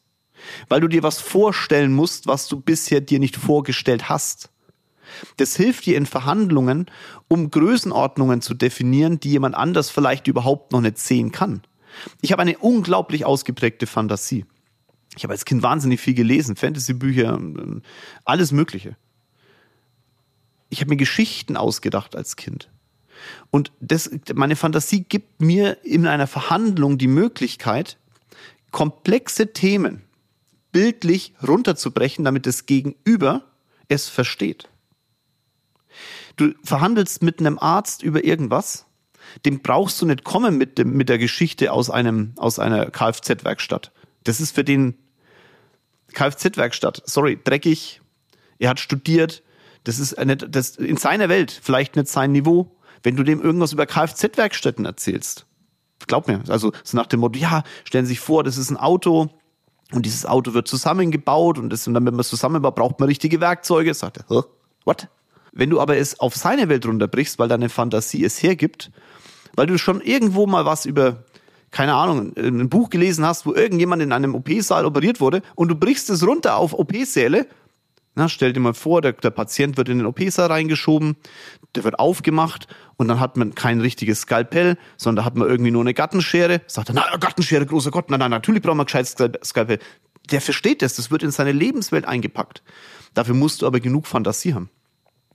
Weil 0.68 0.80
du 0.80 0.88
dir 0.88 1.02
was 1.02 1.20
vorstellen 1.20 1.92
musst, 1.92 2.26
was 2.26 2.48
du 2.48 2.60
bisher 2.60 3.00
dir 3.00 3.18
nicht 3.18 3.36
vorgestellt 3.36 4.08
hast. 4.08 4.50
Das 5.36 5.56
hilft 5.56 5.86
dir 5.86 5.96
in 5.96 6.06
Verhandlungen, 6.06 6.86
um 7.28 7.50
Größenordnungen 7.50 8.42
zu 8.42 8.54
definieren, 8.54 9.20
die 9.20 9.30
jemand 9.30 9.54
anders 9.54 9.90
vielleicht 9.90 10.28
überhaupt 10.28 10.72
noch 10.72 10.80
nicht 10.80 10.98
sehen 10.98 11.32
kann. 11.32 11.62
Ich 12.20 12.32
habe 12.32 12.42
eine 12.42 12.58
unglaublich 12.58 13.24
ausgeprägte 13.24 13.86
Fantasie. 13.86 14.44
Ich 15.16 15.24
habe 15.24 15.32
als 15.32 15.44
Kind 15.44 15.62
wahnsinnig 15.62 16.00
viel 16.00 16.14
gelesen, 16.14 16.54
Fantasy-Bücher, 16.54 17.40
alles 18.24 18.52
Mögliche. 18.52 18.96
Ich 20.68 20.80
habe 20.80 20.90
mir 20.90 20.96
Geschichten 20.96 21.56
ausgedacht 21.56 22.14
als 22.14 22.36
Kind. 22.36 22.70
Und 23.50 23.72
das, 23.80 24.10
meine 24.34 24.56
Fantasie 24.56 25.04
gibt 25.04 25.40
mir 25.40 25.84
in 25.84 26.06
einer 26.06 26.26
Verhandlung 26.26 26.98
die 26.98 27.08
Möglichkeit, 27.08 27.98
komplexe 28.70 29.52
Themen 29.52 30.02
bildlich 30.72 31.34
runterzubrechen, 31.46 32.24
damit 32.24 32.46
das 32.46 32.66
Gegenüber 32.66 33.44
es 33.88 34.08
versteht. 34.08 34.68
Du 36.36 36.52
verhandelst 36.62 37.22
mit 37.22 37.40
einem 37.40 37.58
Arzt 37.58 38.02
über 38.02 38.24
irgendwas, 38.24 38.86
dem 39.44 39.60
brauchst 39.60 40.00
du 40.00 40.06
nicht 40.06 40.24
kommen 40.24 40.56
mit, 40.56 40.78
dem, 40.78 40.96
mit 40.96 41.08
der 41.08 41.18
Geschichte 41.18 41.72
aus, 41.72 41.90
einem, 41.90 42.32
aus 42.36 42.58
einer 42.58 42.90
Kfz-Werkstatt. 42.90 43.92
Das 44.24 44.40
ist 44.40 44.54
für 44.54 44.64
den 44.64 44.94
Kfz-Werkstatt, 46.12 47.02
sorry, 47.06 47.38
dreckig, 47.42 48.00
er 48.58 48.70
hat 48.70 48.80
studiert, 48.80 49.42
das 49.84 49.98
ist 49.98 50.14
eine, 50.18 50.36
das 50.36 50.76
in 50.76 50.96
seiner 50.96 51.28
Welt 51.28 51.58
vielleicht 51.62 51.96
nicht 51.96 52.08
sein 52.08 52.32
Niveau, 52.32 52.76
wenn 53.02 53.16
du 53.16 53.22
dem 53.22 53.42
irgendwas 53.42 53.72
über 53.72 53.86
Kfz-Werkstätten 53.86 54.84
erzählst. 54.84 55.46
Glaub 56.06 56.28
mir, 56.28 56.42
also 56.48 56.72
so 56.84 56.96
nach 56.96 57.06
dem 57.06 57.20
Motto, 57.20 57.38
ja, 57.38 57.64
stellen 57.84 58.06
Sie 58.06 58.10
sich 58.10 58.20
vor, 58.20 58.44
das 58.44 58.56
ist 58.56 58.70
ein 58.70 58.76
Auto 58.76 59.28
und 59.92 60.06
dieses 60.06 60.26
Auto 60.26 60.54
wird 60.54 60.68
zusammengebaut 60.68 61.58
und, 61.58 61.70
das, 61.70 61.86
und 61.86 61.94
dann, 61.94 62.04
wenn 62.06 62.14
man 62.14 62.20
es 62.20 62.28
zusammenbaut, 62.28 62.74
braucht 62.74 63.00
man 63.00 63.08
richtige 63.08 63.40
Werkzeuge. 63.40 63.94
Sagt 63.94 64.18
er, 64.18 64.44
what? 64.84 65.08
Wenn 65.52 65.70
du 65.70 65.80
aber 65.80 65.96
es 65.96 66.20
auf 66.20 66.36
seine 66.36 66.68
Welt 66.68 66.86
runterbrichst, 66.86 67.38
weil 67.38 67.48
deine 67.48 67.68
Fantasie 67.68 68.24
es 68.24 68.42
hergibt, 68.42 68.90
weil 69.56 69.66
du 69.66 69.78
schon 69.78 70.00
irgendwo 70.00 70.46
mal 70.46 70.64
was 70.66 70.84
über, 70.84 71.24
keine 71.70 71.94
Ahnung, 71.94 72.32
ein 72.36 72.68
Buch 72.68 72.90
gelesen 72.90 73.24
hast, 73.24 73.46
wo 73.46 73.54
irgendjemand 73.54 74.02
in 74.02 74.12
einem 74.12 74.34
OP-Saal 74.34 74.84
operiert 74.84 75.20
wurde 75.20 75.42
und 75.54 75.68
du 75.68 75.74
brichst 75.74 76.10
es 76.10 76.24
runter 76.24 76.56
auf 76.56 76.74
OP-Säle 76.74 77.46
na, 78.14 78.28
stell 78.28 78.52
dir 78.52 78.60
mal 78.60 78.74
vor, 78.74 79.00
der, 79.00 79.12
der 79.12 79.30
Patient 79.30 79.76
wird 79.76 79.88
in 79.88 79.98
den 79.98 80.06
OP-Saal 80.06 80.48
reingeschoben, 80.48 81.16
der 81.74 81.84
wird 81.84 81.98
aufgemacht 81.98 82.66
und 82.96 83.08
dann 83.08 83.20
hat 83.20 83.36
man 83.36 83.54
kein 83.54 83.80
richtiges 83.80 84.22
Skalpell, 84.22 84.76
sondern 84.96 85.24
hat 85.24 85.36
man 85.36 85.48
irgendwie 85.48 85.70
nur 85.70 85.82
eine 85.82 85.94
Gattenschere. 85.94 86.62
Sagt 86.66 86.90
er, 86.90 86.94
na, 86.94 87.16
Gattenschere, 87.16 87.64
großer 87.64 87.90
Gott, 87.90 88.10
nein, 88.10 88.18
nein, 88.18 88.30
natürlich 88.30 88.62
brauchen 88.62 88.78
wir 88.78 88.84
gescheites 88.86 89.16
Skalpell. 89.44 89.78
Der 90.30 90.40
versteht 90.40 90.82
das, 90.82 90.96
das 90.96 91.10
wird 91.10 91.22
in 91.22 91.30
seine 91.30 91.52
Lebenswelt 91.52 92.06
eingepackt. 92.06 92.62
Dafür 93.14 93.34
musst 93.34 93.62
du 93.62 93.66
aber 93.66 93.80
genug 93.80 94.06
Fantasie 94.06 94.54
haben. 94.54 94.68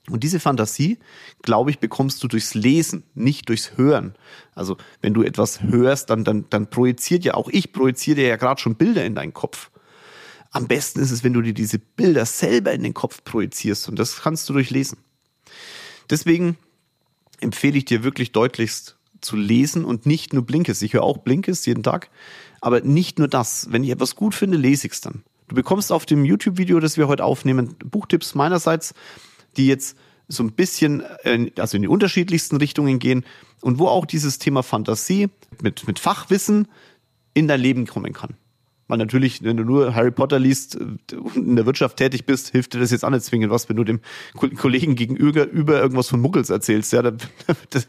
Und 0.10 0.24
diese 0.24 0.42
Fantasie, 0.42 1.00
glaube 1.42 1.70
ich, 1.70 1.80
bekommst 1.80 2.22
du 2.24 2.28
durchs 2.28 2.56
Lesen, 2.56 3.04
nicht 3.16 3.48
durchs 3.48 3.78
Hören. 3.78 4.16
Also 4.54 4.76
wenn 5.02 5.14
du 5.14 5.24
etwas 5.24 5.64
hörst, 5.64 6.10
dann, 6.10 6.26
dann, 6.26 6.46
dann 6.50 6.70
projiziert 6.70 7.24
ja 7.24 7.36
auch 7.36 7.48
ich, 7.48 7.72
projiziere 7.72 8.22
ja 8.22 8.36
gerade 8.36 8.60
schon 8.60 8.76
Bilder 8.76 9.06
in 9.06 9.16
deinen 9.16 9.34
Kopf. 9.34 9.72
Am 10.54 10.68
besten 10.68 11.00
ist 11.00 11.12
es, 11.12 11.24
wenn 11.24 11.34
du 11.34 11.42
dir 11.42 11.54
diese 11.54 11.80
Bilder 11.80 12.26
selber 12.26 12.72
in 12.74 12.84
den 12.84 12.94
Kopf 12.94 13.24
projizierst 13.24 13.90
und 13.90 13.98
das 13.98 14.22
kannst 14.22 14.48
du 14.48 14.54
durchlesen. 14.54 15.00
Deswegen 16.10 16.58
empfehle 17.40 17.78
ich 17.78 17.86
dir 17.86 18.04
wirklich 18.04 18.32
deutlichst 18.32 18.96
zu 19.20 19.36
lesen 19.36 19.84
und 19.84 20.06
nicht 20.06 20.32
nur 20.32 20.46
Blinkes. 20.46 20.82
Ich 20.84 20.94
höre 20.94 21.04
auch 21.04 21.18
Blinkes 21.18 21.66
jeden 21.66 21.82
Tag, 21.82 22.10
aber 22.62 22.82
nicht 22.82 23.18
nur 23.18 23.28
das. 23.28 23.72
Wenn 23.72 23.84
ich 23.84 23.90
etwas 23.90 24.16
gut 24.16 24.36
finde, 24.36 24.58
lese 24.58 24.88
ich 24.88 24.94
es 24.94 25.02
dann. 25.02 25.24
Du 25.48 25.56
bekommst 25.56 25.92
auf 25.92 26.06
dem 26.06 26.24
YouTube-Video, 26.24 26.80
das 26.80 26.98
wir 26.98 27.08
heute 27.08 27.26
aufnehmen, 27.26 27.76
Buchtipps 27.84 28.36
meinerseits, 28.36 28.94
die 29.58 29.68
jetzt 29.68 29.98
so 30.28 30.44
ein 30.44 30.54
bisschen, 30.54 31.04
äh, 31.24 31.52
also 31.58 31.78
in 31.78 31.82
die 31.82 31.88
unterschiedlichsten 31.88 32.58
Richtungen 32.58 33.00
gehen 33.00 33.26
und 33.62 33.80
wo 33.80 33.88
auch 33.88 34.06
dieses 34.06 34.38
Thema 34.38 34.62
Fantasie 34.62 35.30
mit, 35.62 35.88
mit 35.88 36.00
Fachwissen 36.00 36.68
in 37.34 37.48
dein 37.48 37.60
Leben 37.60 37.88
kommen 37.88 38.14
kann. 38.14 38.36
Weil 38.88 38.98
natürlich, 38.98 39.44
wenn 39.44 39.58
du 39.58 39.64
nur 39.64 39.96
Harry 39.96 40.12
Potter 40.12 40.40
liest 40.40 40.76
äh, 40.76 41.16
und 41.16 41.36
in 41.36 41.56
der 41.56 41.66
Wirtschaft 41.66 41.98
tätig 41.98 42.26
bist, 42.26 42.50
hilft 42.50 42.74
dir 42.74 42.80
das 42.80 42.92
jetzt 42.92 43.06
auch 43.06 43.10
nicht 43.10 43.24
zwingend 43.24 43.52
was, 43.52 43.70
wenn 43.70 43.78
du 43.78 43.84
dem 43.84 44.02
Kollegen 44.36 44.96
gegenüber 44.96 45.48
über 45.48 45.80
irgendwas 45.82 46.10
von 46.10 46.20
Muggels 46.20 46.50
erzählst. 46.50 46.92
Ja, 46.94 47.02
das, 47.70 47.88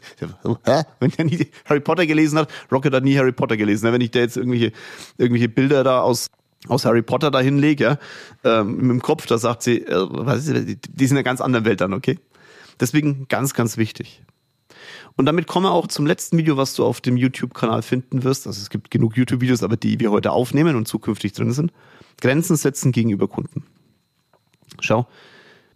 wenn 0.99 1.11
er 1.17 1.25
nie 1.25 1.47
Harry 1.65 1.81
Potter 1.81 2.05
gelesen 2.05 2.39
hat, 2.39 2.49
Rocket 2.71 2.93
hat 2.93 3.03
nie 3.03 3.17
Harry 3.17 3.33
Potter 3.33 3.57
gelesen. 3.57 3.91
Wenn 3.91 4.01
ich 4.01 4.11
da 4.11 4.19
jetzt 4.19 4.37
irgendwelche, 4.37 4.71
irgendwelche 5.17 5.49
Bilder 5.49 5.83
da 5.83 6.01
aus 6.01 6.29
aus 6.67 6.83
Harry 6.85 7.03
Potter 7.03 7.29
da 7.29 7.41
hinlege, 7.41 7.83
ja, 7.83 7.99
ähm, 8.43 8.87
dem 8.87 9.01
Kopf, 9.01 9.27
da 9.27 9.37
sagt 9.37 9.61
sie, 9.61 9.81
äh, 9.81 10.07
was 10.09 10.47
ist, 10.47 10.79
die 10.89 11.05
sind 11.05 11.11
in 11.11 11.17
einer 11.17 11.23
ganz 11.23 11.39
anderen 11.39 11.63
Welt 11.63 11.79
dann, 11.79 11.93
okay? 11.93 12.17
Deswegen 12.79 13.27
ganz, 13.27 13.53
ganz 13.53 13.77
wichtig. 13.77 14.23
Und 15.15 15.25
damit 15.25 15.47
kommen 15.47 15.65
wir 15.65 15.71
auch 15.71 15.87
zum 15.87 16.05
letzten 16.05 16.37
Video, 16.37 16.57
was 16.57 16.75
du 16.75 16.85
auf 16.85 17.01
dem 17.01 17.17
YouTube-Kanal 17.17 17.81
finden 17.81 18.23
wirst. 18.23 18.47
Also 18.47 18.61
es 18.61 18.69
gibt 18.69 18.91
genug 18.91 19.17
YouTube-Videos, 19.17 19.63
aber 19.63 19.77
die 19.77 19.99
wir 19.99 20.11
heute 20.11 20.31
aufnehmen 20.31 20.75
und 20.75 20.87
zukünftig 20.87 21.33
drin 21.33 21.51
sind. 21.51 21.71
Grenzen 22.21 22.55
setzen 22.55 22.91
gegenüber 22.91 23.27
Kunden. 23.27 23.63
Schau, 24.79 25.07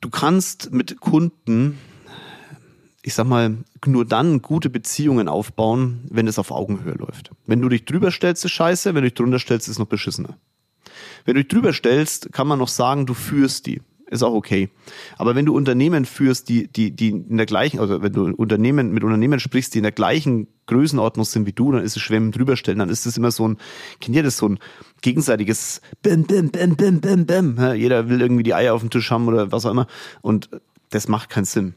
du 0.01 0.09
kannst 0.09 0.71
mit 0.71 0.99
Kunden, 0.99 1.77
ich 3.01 3.13
sag 3.13 3.27
mal, 3.27 3.57
nur 3.85 4.05
dann 4.05 4.41
gute 4.41 4.69
Beziehungen 4.69 5.27
aufbauen, 5.27 6.01
wenn 6.09 6.27
es 6.27 6.39
auf 6.39 6.51
Augenhöhe 6.51 6.95
läuft. 6.95 7.31
Wenn 7.45 7.61
du 7.61 7.69
dich 7.69 7.85
drüber 7.85 8.11
stellst, 8.11 8.45
ist 8.45 8.51
scheiße, 8.51 8.89
wenn 8.89 9.03
du 9.03 9.09
dich 9.09 9.15
drunter 9.15 9.39
stellst, 9.39 9.69
ist 9.69 9.79
noch 9.79 9.87
beschissener. 9.87 10.37
Wenn 11.25 11.35
du 11.35 11.43
dich 11.43 11.49
drüber 11.49 11.73
stellst, 11.73 12.31
kann 12.33 12.47
man 12.47 12.59
noch 12.59 12.67
sagen, 12.67 13.05
du 13.05 13.13
führst 13.13 13.67
die 13.67 13.81
ist 14.09 14.23
auch 14.23 14.33
okay. 14.33 14.69
Aber 15.17 15.35
wenn 15.35 15.45
du 15.45 15.55
Unternehmen 15.55 16.05
führst, 16.05 16.49
die, 16.49 16.67
die, 16.67 16.91
die 16.91 17.09
in 17.09 17.37
der 17.37 17.45
gleichen, 17.45 17.79
also 17.79 18.01
wenn 18.01 18.11
du 18.11 18.33
Unternehmen 18.35 18.91
mit 18.91 19.03
Unternehmen 19.03 19.39
sprichst, 19.39 19.73
die 19.73 19.79
in 19.79 19.83
der 19.83 19.91
gleichen 19.91 20.47
Größenordnung 20.65 21.25
sind 21.25 21.45
wie 21.45 21.53
du, 21.53 21.71
dann 21.71 21.83
ist 21.83 21.95
es 21.95 22.01
schwer 22.01 22.19
mit 22.19 22.35
drüberstellen. 22.35 22.79
Dann 22.79 22.89
ist 22.89 23.05
es 23.05 23.17
immer 23.17 23.31
so 23.31 23.47
ein, 23.47 23.57
kennt 23.99 24.15
ihr 24.15 24.23
das 24.23 24.37
so 24.37 24.49
ein 24.49 24.59
gegenseitiges 25.01 25.81
Bim, 26.01 26.23
Bim, 26.23 26.49
Bim, 26.49 26.75
Bim, 26.75 27.01
Bim, 27.01 27.25
Bim. 27.25 27.55
Ja, 27.57 27.73
jeder 27.73 28.09
will 28.09 28.21
irgendwie 28.21 28.43
die 28.43 28.53
Eier 28.53 28.73
auf 28.73 28.81
dem 28.81 28.89
Tisch 28.89 29.11
haben 29.11 29.27
oder 29.27 29.51
was 29.51 29.65
auch 29.65 29.71
immer. 29.71 29.87
Und 30.21 30.49
das 30.89 31.07
macht 31.07 31.29
keinen 31.29 31.45
Sinn. 31.45 31.75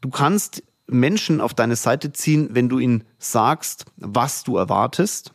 Du 0.00 0.10
kannst 0.10 0.62
Menschen 0.86 1.40
auf 1.40 1.54
deine 1.54 1.76
Seite 1.76 2.12
ziehen, 2.12 2.50
wenn 2.52 2.68
du 2.68 2.78
ihnen 2.78 3.04
sagst, 3.18 3.86
was 3.96 4.44
du 4.44 4.56
erwartest, 4.56 5.32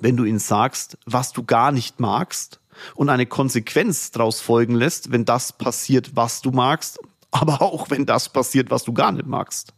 wenn 0.00 0.16
du 0.16 0.24
ihnen 0.24 0.38
sagst, 0.38 0.96
was 1.04 1.32
du 1.32 1.42
gar 1.44 1.72
nicht 1.72 2.00
magst 2.00 2.61
und 2.94 3.08
eine 3.08 3.26
Konsequenz 3.26 4.10
daraus 4.10 4.40
folgen 4.40 4.74
lässt, 4.74 5.12
wenn 5.12 5.24
das 5.24 5.52
passiert, 5.52 6.16
was 6.16 6.42
du 6.42 6.50
magst, 6.50 6.98
aber 7.30 7.62
auch 7.62 7.90
wenn 7.90 8.06
das 8.06 8.28
passiert, 8.28 8.70
was 8.70 8.84
du 8.84 8.92
gar 8.92 9.12
nicht 9.12 9.26
magst. 9.26 9.72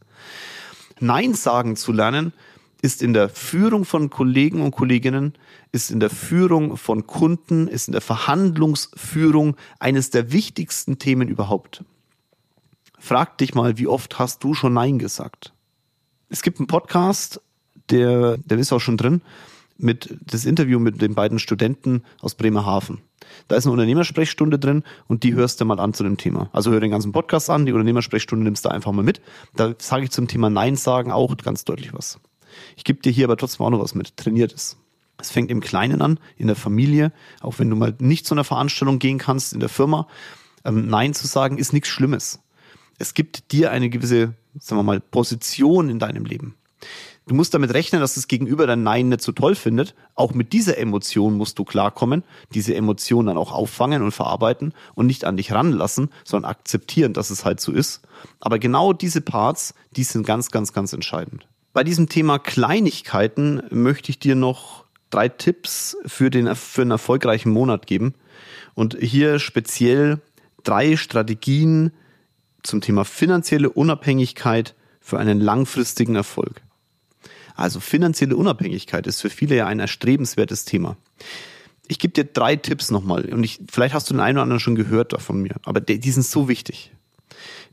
Nein 1.00 1.34
sagen 1.34 1.76
zu 1.76 1.92
lernen 1.92 2.32
ist 2.84 3.02
in 3.02 3.14
der 3.14 3.30
Führung 3.30 3.86
von 3.86 4.10
Kollegen 4.10 4.60
und 4.60 4.72
Kolleginnen, 4.72 5.32
ist 5.72 5.90
in 5.90 6.00
der 6.00 6.10
Führung 6.10 6.76
von 6.76 7.06
Kunden, 7.06 7.66
ist 7.66 7.88
in 7.88 7.92
der 7.92 8.02
Verhandlungsführung 8.02 9.56
eines 9.80 10.10
der 10.10 10.32
wichtigsten 10.32 10.98
Themen 10.98 11.28
überhaupt. 11.28 11.82
Frag 12.98 13.38
dich 13.38 13.54
mal, 13.54 13.78
wie 13.78 13.86
oft 13.86 14.18
hast 14.18 14.44
du 14.44 14.52
schon 14.52 14.74
Nein 14.74 14.98
gesagt? 14.98 15.54
Es 16.28 16.42
gibt 16.42 16.58
einen 16.58 16.66
Podcast, 16.66 17.40
der, 17.88 18.36
der 18.36 18.58
ist 18.58 18.70
auch 18.70 18.80
schon 18.80 18.98
drin, 18.98 19.22
mit 19.76 20.16
das 20.20 20.44
Interview 20.44 20.78
mit 20.78 21.02
den 21.02 21.14
beiden 21.14 21.38
Studenten 21.38 22.02
aus 22.20 22.34
Bremerhaven. 22.34 23.00
Da 23.48 23.56
ist 23.56 23.66
eine 23.66 23.72
Unternehmersprechstunde 23.72 24.58
drin 24.58 24.84
und 25.08 25.22
die 25.22 25.34
hörst 25.34 25.60
du 25.60 25.64
mal 25.64 25.80
an 25.80 25.94
zu 25.94 26.04
dem 26.04 26.16
Thema. 26.16 26.50
Also 26.52 26.70
hör 26.70 26.80
den 26.80 26.90
ganzen 26.90 27.12
Podcast 27.12 27.50
an, 27.50 27.66
die 27.66 27.72
Unternehmersprechstunde 27.72 28.44
nimmst 28.44 28.64
du 28.64 28.68
einfach 28.68 28.92
mal 28.92 29.02
mit. 29.02 29.20
Da 29.56 29.74
sage 29.78 30.04
ich 30.04 30.10
zum 30.10 30.28
Thema 30.28 30.50
Nein 30.50 30.76
sagen 30.76 31.10
auch 31.10 31.36
ganz 31.38 31.64
deutlich 31.64 31.92
was. 31.92 32.20
Ich 32.76 32.84
gebe 32.84 33.00
dir 33.00 33.10
hier 33.10 33.26
aber 33.26 33.36
trotzdem 33.36 33.66
auch 33.66 33.70
noch 33.70 33.80
was 33.80 33.94
mit. 33.94 34.16
Trainiert 34.16 34.52
es. 34.52 34.76
Es 35.18 35.30
fängt 35.30 35.50
im 35.50 35.60
Kleinen 35.60 36.02
an, 36.02 36.18
in 36.36 36.48
der 36.48 36.56
Familie, 36.56 37.12
auch 37.40 37.58
wenn 37.58 37.70
du 37.70 37.76
mal 37.76 37.94
nicht 37.98 38.26
zu 38.26 38.34
einer 38.34 38.44
Veranstaltung 38.44 38.98
gehen 38.98 39.18
kannst, 39.18 39.52
in 39.52 39.60
der 39.60 39.68
Firma. 39.68 40.08
Ähm, 40.64 40.88
Nein 40.88 41.14
zu 41.14 41.26
sagen 41.26 41.58
ist 41.58 41.72
nichts 41.72 41.88
Schlimmes. 41.88 42.40
Es 42.98 43.14
gibt 43.14 43.52
dir 43.52 43.70
eine 43.70 43.90
gewisse, 43.90 44.34
sagen 44.58 44.78
wir 44.78 44.84
mal, 44.84 45.00
Position 45.00 45.88
in 45.88 45.98
deinem 45.98 46.24
Leben. 46.24 46.54
Du 47.26 47.34
musst 47.34 47.54
damit 47.54 47.72
rechnen, 47.72 48.02
dass 48.02 48.14
das 48.14 48.28
Gegenüber 48.28 48.66
dein 48.66 48.82
Nein 48.82 49.08
nicht 49.08 49.22
so 49.22 49.32
toll 49.32 49.54
findet. 49.54 49.94
Auch 50.14 50.34
mit 50.34 50.52
dieser 50.52 50.76
Emotion 50.76 51.34
musst 51.34 51.58
du 51.58 51.64
klarkommen, 51.64 52.22
diese 52.52 52.74
Emotion 52.74 53.26
dann 53.26 53.38
auch 53.38 53.50
auffangen 53.52 54.02
und 54.02 54.12
verarbeiten 54.12 54.74
und 54.94 55.06
nicht 55.06 55.24
an 55.24 55.38
dich 55.38 55.52
ranlassen, 55.52 56.10
sondern 56.24 56.50
akzeptieren, 56.50 57.14
dass 57.14 57.30
es 57.30 57.46
halt 57.46 57.60
so 57.60 57.72
ist. 57.72 58.02
Aber 58.40 58.58
genau 58.58 58.92
diese 58.92 59.22
Parts, 59.22 59.74
die 59.96 60.04
sind 60.04 60.26
ganz, 60.26 60.50
ganz, 60.50 60.74
ganz 60.74 60.92
entscheidend. 60.92 61.46
Bei 61.72 61.82
diesem 61.82 62.10
Thema 62.10 62.38
Kleinigkeiten 62.38 63.62
möchte 63.70 64.10
ich 64.10 64.18
dir 64.18 64.34
noch 64.34 64.84
drei 65.08 65.28
Tipps 65.28 65.96
für, 66.04 66.28
den, 66.28 66.54
für 66.54 66.82
einen 66.82 66.90
erfolgreichen 66.90 67.50
Monat 67.50 67.86
geben. 67.86 68.14
Und 68.74 68.98
hier 69.00 69.38
speziell 69.38 70.20
drei 70.62 70.96
Strategien 70.96 71.92
zum 72.62 72.80
Thema 72.82 73.04
finanzielle 73.04 73.70
Unabhängigkeit 73.70 74.74
für 75.00 75.18
einen 75.18 75.40
langfristigen 75.40 76.16
Erfolg. 76.16 76.62
Also 77.54 77.80
finanzielle 77.80 78.36
Unabhängigkeit 78.36 79.06
ist 79.06 79.20
für 79.20 79.30
viele 79.30 79.56
ja 79.56 79.66
ein 79.66 79.80
erstrebenswertes 79.80 80.64
Thema. 80.64 80.96
Ich 81.86 81.98
gebe 81.98 82.12
dir 82.12 82.24
drei 82.24 82.56
Tipps 82.56 82.90
nochmal 82.90 83.26
und 83.32 83.44
ich, 83.44 83.60
vielleicht 83.70 83.94
hast 83.94 84.10
du 84.10 84.14
den 84.14 84.20
einen 84.20 84.38
oder 84.38 84.42
anderen 84.42 84.60
schon 84.60 84.74
gehört 84.74 85.20
von 85.20 85.40
mir, 85.40 85.56
aber 85.64 85.80
die, 85.80 86.10
sind 86.10 86.24
so 86.24 86.48
wichtig. 86.48 86.92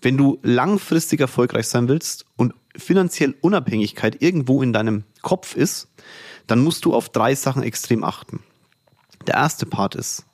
Wenn 0.01 0.17
du 0.17 0.39
langfristig 0.43 1.19
erfolgreich 1.19 1.67
sein 1.67 1.87
willst 1.87 2.25
und 2.35 2.53
finanziell 2.75 3.35
Unabhängigkeit 3.41 4.21
irgendwo 4.21 4.61
in 4.61 4.73
deinem 4.73 5.03
Kopf 5.21 5.55
ist, 5.55 5.87
dann 6.47 6.59
musst 6.59 6.85
du 6.85 6.93
auf 6.93 7.09
drei 7.09 7.35
Sachen 7.35 7.63
extrem 7.63 8.03
achten. 8.03 8.41
Der 9.27 9.35
erste 9.35 9.65
Part 9.65 9.95
ist, 9.95 10.25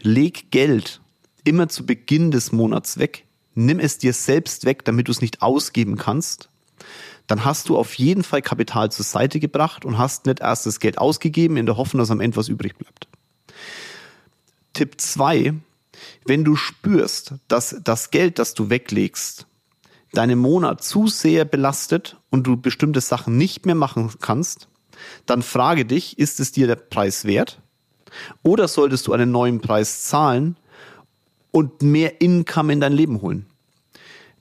leg 0.00 0.50
Geld 0.50 1.00
immer 1.44 1.68
zu 1.68 1.84
Beginn 1.86 2.30
des 2.30 2.52
Monats 2.52 2.98
weg. 2.98 3.26
Nimm 3.54 3.80
es 3.80 3.98
dir 3.98 4.12
selbst 4.12 4.64
weg, 4.64 4.84
damit 4.84 5.08
du 5.08 5.12
es 5.12 5.20
nicht 5.20 5.42
ausgeben 5.42 5.96
kannst 5.96 6.48
dann 7.26 7.44
hast 7.44 7.68
du 7.68 7.76
auf 7.76 7.94
jeden 7.94 8.22
Fall 8.22 8.42
Kapital 8.42 8.92
zur 8.92 9.04
Seite 9.04 9.40
gebracht 9.40 9.84
und 9.84 9.98
hast 9.98 10.26
nicht 10.26 10.40
erst 10.40 10.66
das 10.66 10.80
Geld 10.80 10.98
ausgegeben 10.98 11.56
in 11.56 11.66
der 11.66 11.76
Hoffnung, 11.76 12.00
dass 12.00 12.10
am 12.10 12.20
Ende 12.20 12.36
was 12.36 12.48
übrig 12.48 12.76
bleibt. 12.76 13.08
Tipp 14.74 15.00
zwei: 15.00 15.54
Wenn 16.26 16.44
du 16.44 16.56
spürst, 16.56 17.34
dass 17.48 17.76
das 17.82 18.10
Geld, 18.10 18.38
das 18.38 18.54
du 18.54 18.68
weglegst, 18.68 19.46
deinen 20.12 20.38
Monat 20.38 20.82
zu 20.82 21.06
sehr 21.06 21.44
belastet 21.44 22.18
und 22.30 22.46
du 22.46 22.56
bestimmte 22.56 23.00
Sachen 23.00 23.36
nicht 23.36 23.66
mehr 23.66 23.74
machen 23.74 24.12
kannst, 24.20 24.68
dann 25.26 25.42
frage 25.42 25.84
dich, 25.84 26.18
ist 26.18 26.40
es 26.40 26.52
dir 26.52 26.66
der 26.66 26.76
Preis 26.76 27.24
wert? 27.24 27.60
Oder 28.42 28.68
solltest 28.68 29.06
du 29.06 29.12
einen 29.12 29.32
neuen 29.32 29.60
Preis 29.60 30.04
zahlen 30.04 30.56
und 31.50 31.82
mehr 31.82 32.20
Income 32.20 32.72
in 32.72 32.80
dein 32.80 32.92
Leben 32.92 33.22
holen? 33.22 33.46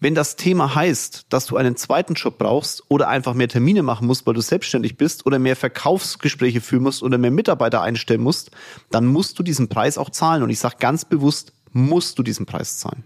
Wenn 0.04 0.16
das 0.16 0.36
Thema 0.36 0.76
heißt, 0.76 1.28
dass 1.30 1.46
du 1.46 1.56
einen 1.56 1.78
zweiten 1.78 2.16
Job 2.16 2.38
brauchst 2.38 2.84
oder 2.90 3.08
einfach 3.08 3.34
mehr 3.36 3.48
Termine 3.48 3.84
machen 3.84 4.06
musst, 4.06 4.28
weil 4.28 4.34
du 4.34 4.42
selbstständig 4.42 4.98
bist 4.98 5.26
oder 5.26 5.40
mehr 5.40 5.56
Verkaufsgespräche 5.56 6.60
führen 6.60 6.84
musst 6.84 7.04
oder 7.04 7.18
mehr 7.18 7.32
Mitarbeiter 7.32 7.82
einstellen 7.82 8.20
musst, 8.20 8.52
dann 8.92 9.06
musst 9.06 9.40
du 9.40 9.44
diesen 9.44 9.70
Preis 9.70 9.98
auch 9.98 10.10
zahlen. 10.10 10.44
Und 10.44 10.50
ich 10.50 10.60
sage 10.60 10.76
ganz 10.78 11.06
bewusst, 11.06 11.54
musst 11.72 12.20
du 12.20 12.24
diesen 12.24 12.46
Preis 12.46 12.80
zahlen. 12.80 13.06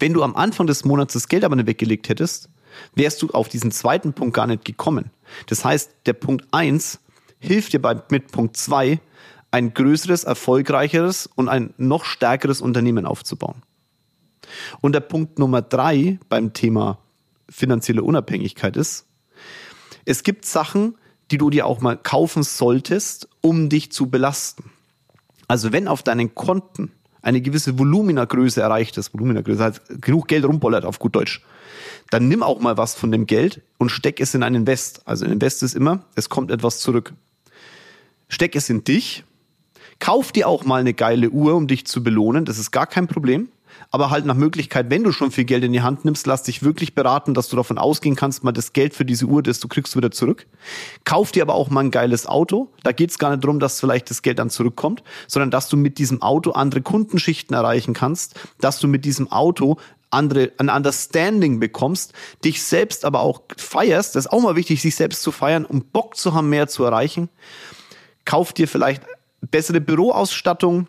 Wenn 0.00 0.14
du 0.14 0.24
am 0.24 0.34
Anfang 0.34 0.66
des 0.66 0.84
Monats 0.84 1.12
das 1.12 1.28
Geld 1.28 1.44
aber 1.44 1.54
nicht 1.54 1.68
weggelegt 1.68 2.08
hättest, 2.08 2.48
wärst 2.96 3.22
du 3.22 3.30
auf 3.30 3.48
diesen 3.48 3.70
zweiten 3.70 4.12
Punkt 4.12 4.34
gar 4.34 4.48
nicht 4.48 4.64
gekommen. 4.64 5.12
Das 5.46 5.64
heißt, 5.64 5.92
der 6.06 6.14
Punkt 6.14 6.48
eins 6.50 6.98
hilft 7.38 7.72
dir 7.72 7.80
bei, 7.80 8.02
mit 8.10 8.32
Punkt 8.32 8.56
zwei 8.56 8.98
ein 9.52 9.74
größeres, 9.74 10.24
erfolgreicheres 10.24 11.28
und 11.36 11.48
ein 11.48 11.72
noch 11.76 12.04
stärkeres 12.04 12.60
Unternehmen 12.60 13.06
aufzubauen. 13.06 13.62
Und 14.80 14.92
der 14.92 15.00
Punkt 15.00 15.38
Nummer 15.38 15.62
drei 15.62 16.18
beim 16.28 16.52
Thema 16.52 16.98
finanzielle 17.48 18.02
Unabhängigkeit 18.02 18.76
ist, 18.76 19.06
es 20.04 20.22
gibt 20.22 20.44
Sachen, 20.44 20.96
die 21.30 21.38
du 21.38 21.50
dir 21.50 21.66
auch 21.66 21.80
mal 21.80 21.96
kaufen 21.96 22.42
solltest, 22.42 23.28
um 23.40 23.68
dich 23.68 23.92
zu 23.92 24.10
belasten. 24.10 24.70
Also 25.48 25.72
wenn 25.72 25.88
auf 25.88 26.02
deinen 26.02 26.34
Konten 26.34 26.92
eine 27.22 27.40
gewisse 27.40 27.78
Voluminagröße 27.78 28.60
erreicht 28.60 28.98
ist, 28.98 29.14
Voluminagröße 29.14 29.62
heißt 29.62 30.02
genug 30.02 30.28
Geld 30.28 30.44
rumbollert 30.44 30.84
auf 30.84 30.98
gut 30.98 31.14
Deutsch, 31.14 31.42
dann 32.10 32.28
nimm 32.28 32.42
auch 32.42 32.60
mal 32.60 32.76
was 32.76 32.94
von 32.94 33.12
dem 33.12 33.26
Geld 33.26 33.62
und 33.78 33.90
steck 33.90 34.20
es 34.20 34.34
in 34.34 34.42
ein 34.42 34.54
Invest. 34.54 35.06
Also 35.06 35.24
ein 35.24 35.32
Invest 35.32 35.62
ist 35.62 35.74
immer, 35.74 36.04
es 36.14 36.28
kommt 36.28 36.50
etwas 36.50 36.80
zurück. 36.80 37.14
Steck 38.28 38.56
es 38.56 38.68
in 38.68 38.84
dich, 38.84 39.24
kauf 39.98 40.32
dir 40.32 40.48
auch 40.48 40.64
mal 40.64 40.80
eine 40.80 40.94
geile 40.94 41.30
Uhr, 41.30 41.54
um 41.54 41.68
dich 41.68 41.86
zu 41.86 42.02
belohnen, 42.02 42.44
das 42.44 42.58
ist 42.58 42.70
gar 42.70 42.86
kein 42.86 43.06
Problem 43.06 43.48
aber 43.90 44.10
halt 44.10 44.26
nach 44.26 44.34
Möglichkeit, 44.34 44.90
wenn 44.90 45.04
du 45.04 45.12
schon 45.12 45.30
viel 45.30 45.44
Geld 45.44 45.64
in 45.64 45.72
die 45.72 45.82
Hand 45.82 46.04
nimmst, 46.04 46.26
lass 46.26 46.42
dich 46.42 46.62
wirklich 46.62 46.94
beraten, 46.94 47.34
dass 47.34 47.48
du 47.48 47.56
davon 47.56 47.78
ausgehen 47.78 48.16
kannst, 48.16 48.44
mal 48.44 48.52
das 48.52 48.72
Geld 48.72 48.94
für 48.94 49.04
diese 49.04 49.26
Uhr, 49.26 49.42
das 49.42 49.60
du 49.60 49.68
kriegst, 49.68 49.96
wieder 49.96 50.10
zurück. 50.10 50.46
Kauf 51.04 51.32
dir 51.32 51.42
aber 51.42 51.54
auch 51.54 51.70
mal 51.70 51.80
ein 51.80 51.90
geiles 51.90 52.26
Auto. 52.26 52.72
Da 52.82 52.92
geht's 52.92 53.18
gar 53.18 53.30
nicht 53.30 53.44
darum, 53.44 53.60
dass 53.60 53.80
vielleicht 53.80 54.10
das 54.10 54.22
Geld 54.22 54.38
dann 54.38 54.50
zurückkommt, 54.50 55.02
sondern 55.26 55.50
dass 55.50 55.68
du 55.68 55.76
mit 55.76 55.98
diesem 55.98 56.22
Auto 56.22 56.52
andere 56.52 56.82
Kundenschichten 56.82 57.54
erreichen 57.54 57.94
kannst, 57.94 58.38
dass 58.60 58.78
du 58.78 58.88
mit 58.88 59.04
diesem 59.04 59.30
Auto 59.30 59.78
andere, 60.12 60.52
ein 60.58 60.68
Understanding 60.68 61.58
bekommst, 61.58 62.12
dich 62.44 62.62
selbst 62.62 63.04
aber 63.04 63.20
auch 63.20 63.42
feierst. 63.56 64.14
Das 64.14 64.26
ist 64.26 64.32
auch 64.32 64.42
mal 64.42 64.56
wichtig, 64.56 64.82
sich 64.82 64.94
selbst 64.94 65.22
zu 65.22 65.32
feiern, 65.32 65.64
um 65.64 65.82
Bock 65.82 66.16
zu 66.16 66.34
haben, 66.34 66.50
mehr 66.50 66.68
zu 66.68 66.84
erreichen. 66.84 67.28
Kauf 68.24 68.52
dir 68.52 68.68
vielleicht 68.68 69.02
bessere 69.40 69.80
Büroausstattung, 69.80 70.86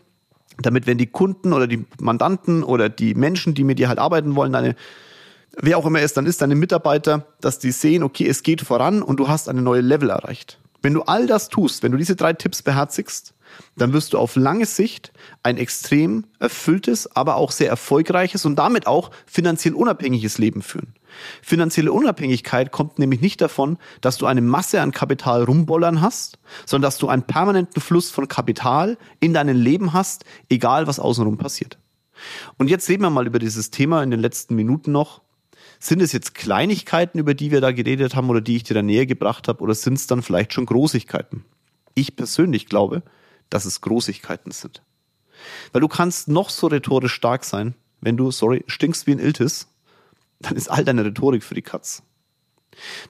damit 0.61 0.87
wenn 0.87 0.97
die 0.97 1.07
Kunden 1.07 1.53
oder 1.53 1.67
die 1.67 1.85
Mandanten 1.99 2.63
oder 2.63 2.89
die 2.89 3.15
Menschen, 3.15 3.53
die 3.53 3.63
mit 3.63 3.79
dir 3.79 3.89
halt 3.89 3.99
arbeiten 3.99 4.35
wollen, 4.35 4.53
deine 4.53 4.75
wer 5.57 5.77
auch 5.77 5.85
immer 5.85 6.01
es 6.01 6.13
dann 6.13 6.25
ist, 6.25 6.41
deine 6.41 6.55
Mitarbeiter, 6.55 7.25
dass 7.41 7.59
die 7.59 7.71
sehen, 7.71 8.03
okay, 8.03 8.27
es 8.27 8.43
geht 8.43 8.61
voran 8.61 9.01
und 9.01 9.19
du 9.19 9.27
hast 9.27 9.49
eine 9.49 9.61
neue 9.61 9.81
Level 9.81 10.09
erreicht. 10.09 10.57
Wenn 10.81 10.93
du 10.93 11.03
all 11.03 11.27
das 11.27 11.49
tust, 11.49 11.83
wenn 11.83 11.91
du 11.91 11.97
diese 11.97 12.15
drei 12.15 12.33
Tipps 12.33 12.61
beherzigst, 12.61 13.33
dann 13.75 13.93
wirst 13.93 14.13
du 14.13 14.17
auf 14.17 14.35
lange 14.35 14.65
Sicht 14.65 15.11
ein 15.41 15.57
extrem 15.57 16.25
erfülltes, 16.39 17.15
aber 17.15 17.35
auch 17.35 17.51
sehr 17.51 17.69
erfolgreiches 17.69 18.45
und 18.45 18.55
damit 18.55 18.87
auch 18.87 19.11
finanziell 19.25 19.73
unabhängiges 19.73 20.37
Leben 20.37 20.61
führen. 20.61 20.93
Finanzielle 21.41 21.91
Unabhängigkeit 21.91 22.71
kommt 22.71 22.99
nämlich 22.99 23.21
nicht 23.21 23.41
davon, 23.41 23.77
dass 24.01 24.17
du 24.17 24.25
eine 24.25 24.41
Masse 24.41 24.81
an 24.81 24.91
Kapital 24.91 25.43
rumbollern 25.43 26.01
hast, 26.01 26.39
sondern 26.65 26.87
dass 26.87 26.97
du 26.97 27.07
einen 27.07 27.23
permanenten 27.23 27.81
Fluss 27.81 28.09
von 28.09 28.27
Kapital 28.27 28.97
in 29.19 29.33
deinem 29.33 29.57
Leben 29.57 29.93
hast, 29.93 30.25
egal 30.49 30.87
was 30.87 30.99
außenrum 30.99 31.37
passiert. 31.37 31.77
Und 32.57 32.69
jetzt 32.69 32.89
reden 32.89 33.03
wir 33.03 33.09
mal 33.09 33.27
über 33.27 33.39
dieses 33.39 33.71
Thema 33.71 34.03
in 34.03 34.11
den 34.11 34.19
letzten 34.19 34.55
Minuten 34.55 34.91
noch. 34.91 35.21
Sind 35.79 36.01
es 36.01 36.13
jetzt 36.13 36.33
Kleinigkeiten, 36.35 37.19
über 37.19 37.33
die 37.33 37.51
wir 37.51 37.59
da 37.59 37.71
geredet 37.71 38.15
haben 38.15 38.29
oder 38.29 38.41
die 38.41 38.55
ich 38.55 38.63
dir 38.63 38.73
da 38.73 38.81
näher 38.81 39.05
gebracht 39.05 39.47
habe, 39.47 39.61
oder 39.61 39.75
sind 39.75 39.95
es 39.95 40.07
dann 40.07 40.21
vielleicht 40.21 40.53
schon 40.53 40.65
Großigkeiten? 40.65 41.43
Ich 41.93 42.15
persönlich 42.15 42.67
glaube, 42.67 43.03
dass 43.49 43.65
es 43.65 43.81
Großigkeiten 43.81 44.51
sind. 44.51 44.81
Weil 45.71 45.81
du 45.81 45.87
kannst 45.87 46.27
noch 46.27 46.49
so 46.49 46.67
rhetorisch 46.67 47.13
stark 47.13 47.43
sein, 47.45 47.75
wenn 48.01 48.17
du, 48.17 48.31
sorry, 48.31 48.63
stinkst 48.67 49.07
wie 49.07 49.11
ein 49.11 49.19
Iltis, 49.19 49.67
dann 50.39 50.55
ist 50.55 50.69
all 50.69 50.83
deine 50.83 51.05
Rhetorik 51.05 51.43
für 51.43 51.55
die 51.55 51.61
Katz. 51.61 52.03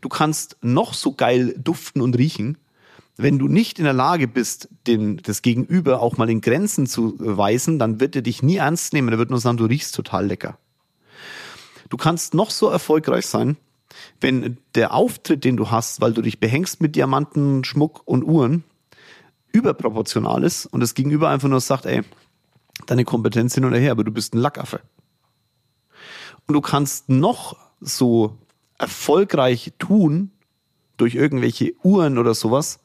Du 0.01 0.09
kannst 0.09 0.57
noch 0.61 0.93
so 0.93 1.13
geil 1.13 1.55
duften 1.57 2.01
und 2.01 2.17
riechen, 2.17 2.57
wenn 3.15 3.37
du 3.37 3.47
nicht 3.47 3.77
in 3.77 3.85
der 3.85 3.93
Lage 3.93 4.27
bist, 4.27 4.69
den, 4.87 5.17
das 5.17 5.41
Gegenüber 5.41 6.01
auch 6.01 6.17
mal 6.17 6.29
in 6.29 6.41
Grenzen 6.41 6.87
zu 6.87 7.15
weisen, 7.19 7.77
dann 7.77 7.99
wird 7.99 8.15
er 8.15 8.23
dich 8.23 8.41
nie 8.41 8.57
ernst 8.57 8.93
nehmen. 8.93 9.09
Er 9.09 9.19
wird 9.19 9.29
nur 9.29 9.39
sagen, 9.39 9.57
du 9.57 9.65
riechst 9.65 9.93
total 9.93 10.25
lecker. 10.25 10.57
Du 11.89 11.97
kannst 11.97 12.33
noch 12.33 12.49
so 12.49 12.69
erfolgreich 12.69 13.27
sein, 13.27 13.55
wenn 14.19 14.57
der 14.73 14.93
Auftritt, 14.93 15.43
den 15.43 15.57
du 15.57 15.69
hast, 15.69 16.01
weil 16.01 16.13
du 16.13 16.23
dich 16.23 16.39
behängst 16.39 16.81
mit 16.81 16.95
Diamanten, 16.95 17.63
Schmuck 17.63 18.01
und 18.05 18.23
Uhren, 18.23 18.63
überproportional 19.53 20.43
ist 20.43 20.65
und 20.65 20.81
das 20.81 20.93
Gegenüber 20.93 21.29
einfach 21.29 21.47
nur 21.47 21.61
sagt, 21.61 21.85
ey, 21.85 22.01
deine 22.87 23.05
Kompetenz 23.05 23.55
hin 23.55 23.63
und 23.63 23.73
her, 23.73 23.91
aber 23.91 24.03
du 24.03 24.11
bist 24.11 24.33
ein 24.33 24.39
Lackaffe. 24.39 24.81
Und 26.47 26.55
du 26.55 26.61
kannst 26.61 27.07
noch 27.07 27.55
so 27.79 28.37
erfolgreich 28.77 29.71
tun 29.79 30.31
durch 30.97 31.15
irgendwelche 31.15 31.73
Uhren 31.83 32.17
oder 32.17 32.33
sowas, 32.33 32.79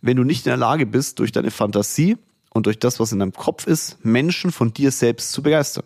wenn 0.00 0.16
du 0.16 0.24
nicht 0.24 0.46
in 0.46 0.50
der 0.50 0.56
Lage 0.56 0.86
bist, 0.86 1.18
durch 1.18 1.32
deine 1.32 1.50
Fantasie 1.50 2.16
und 2.50 2.66
durch 2.66 2.78
das, 2.78 3.00
was 3.00 3.10
in 3.10 3.18
deinem 3.18 3.32
Kopf 3.32 3.66
ist, 3.66 4.04
Menschen 4.04 4.52
von 4.52 4.72
dir 4.72 4.90
selbst 4.90 5.32
zu 5.32 5.42
begeistern. 5.42 5.84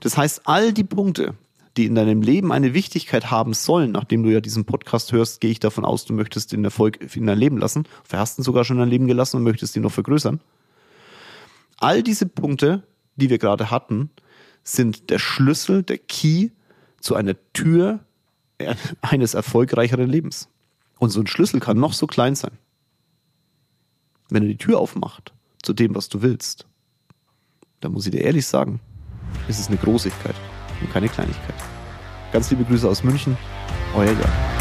Das 0.00 0.16
heißt, 0.16 0.42
all 0.44 0.72
die 0.72 0.84
Punkte, 0.84 1.34
die 1.78 1.86
in 1.86 1.94
deinem 1.94 2.20
Leben 2.20 2.52
eine 2.52 2.74
Wichtigkeit 2.74 3.30
haben 3.30 3.54
sollen, 3.54 3.92
nachdem 3.92 4.24
du 4.24 4.30
ja 4.30 4.40
diesen 4.40 4.64
Podcast 4.64 5.12
hörst, 5.12 5.40
gehe 5.40 5.52
ich 5.52 5.60
davon 5.60 5.84
aus, 5.84 6.04
du 6.04 6.12
möchtest 6.12 6.52
den 6.52 6.64
Erfolg 6.64 7.16
in 7.16 7.26
dein 7.26 7.38
Leben 7.38 7.56
lassen, 7.56 7.84
hast 8.12 8.38
ihn 8.38 8.42
sogar 8.42 8.64
schon 8.64 8.76
in 8.76 8.80
dein 8.80 8.90
Leben 8.90 9.06
gelassen 9.06 9.36
und 9.36 9.44
möchtest 9.44 9.76
ihn 9.76 9.82
noch 9.82 9.92
vergrößern. 9.92 10.40
All 11.78 12.02
diese 12.02 12.26
Punkte, 12.26 12.82
die 13.16 13.30
wir 13.30 13.38
gerade 13.38 13.70
hatten, 13.70 14.10
sind 14.64 15.08
der 15.10 15.20
Schlüssel, 15.20 15.84
der 15.84 15.98
Key 15.98 16.50
zu 17.00 17.14
einer 17.14 17.36
Tür 17.52 18.00
eines 19.00 19.34
erfolgreicheren 19.34 20.10
Lebens. 20.10 20.48
Und 20.98 21.10
so 21.10 21.20
ein 21.20 21.28
Schlüssel 21.28 21.60
kann 21.60 21.78
noch 21.78 21.92
so 21.92 22.08
klein 22.08 22.34
sein. 22.34 22.58
Wenn 24.30 24.42
er 24.42 24.48
die 24.48 24.58
Tür 24.58 24.80
aufmacht 24.80 25.32
zu 25.62 25.72
dem, 25.72 25.94
was 25.94 26.08
du 26.08 26.22
willst, 26.22 26.66
dann 27.80 27.92
muss 27.92 28.06
ich 28.06 28.12
dir 28.12 28.22
ehrlich 28.22 28.46
sagen, 28.46 28.80
ist 29.46 29.60
es 29.60 29.68
eine 29.68 29.76
Großigkeit 29.76 30.34
und 30.80 30.92
keine 30.92 31.08
Kleinigkeit. 31.08 31.67
Ganz 32.32 32.50
liebe 32.50 32.64
Grüße 32.64 32.86
aus 32.86 33.02
München, 33.02 33.36
euer 33.94 34.06
Jan. 34.12 34.57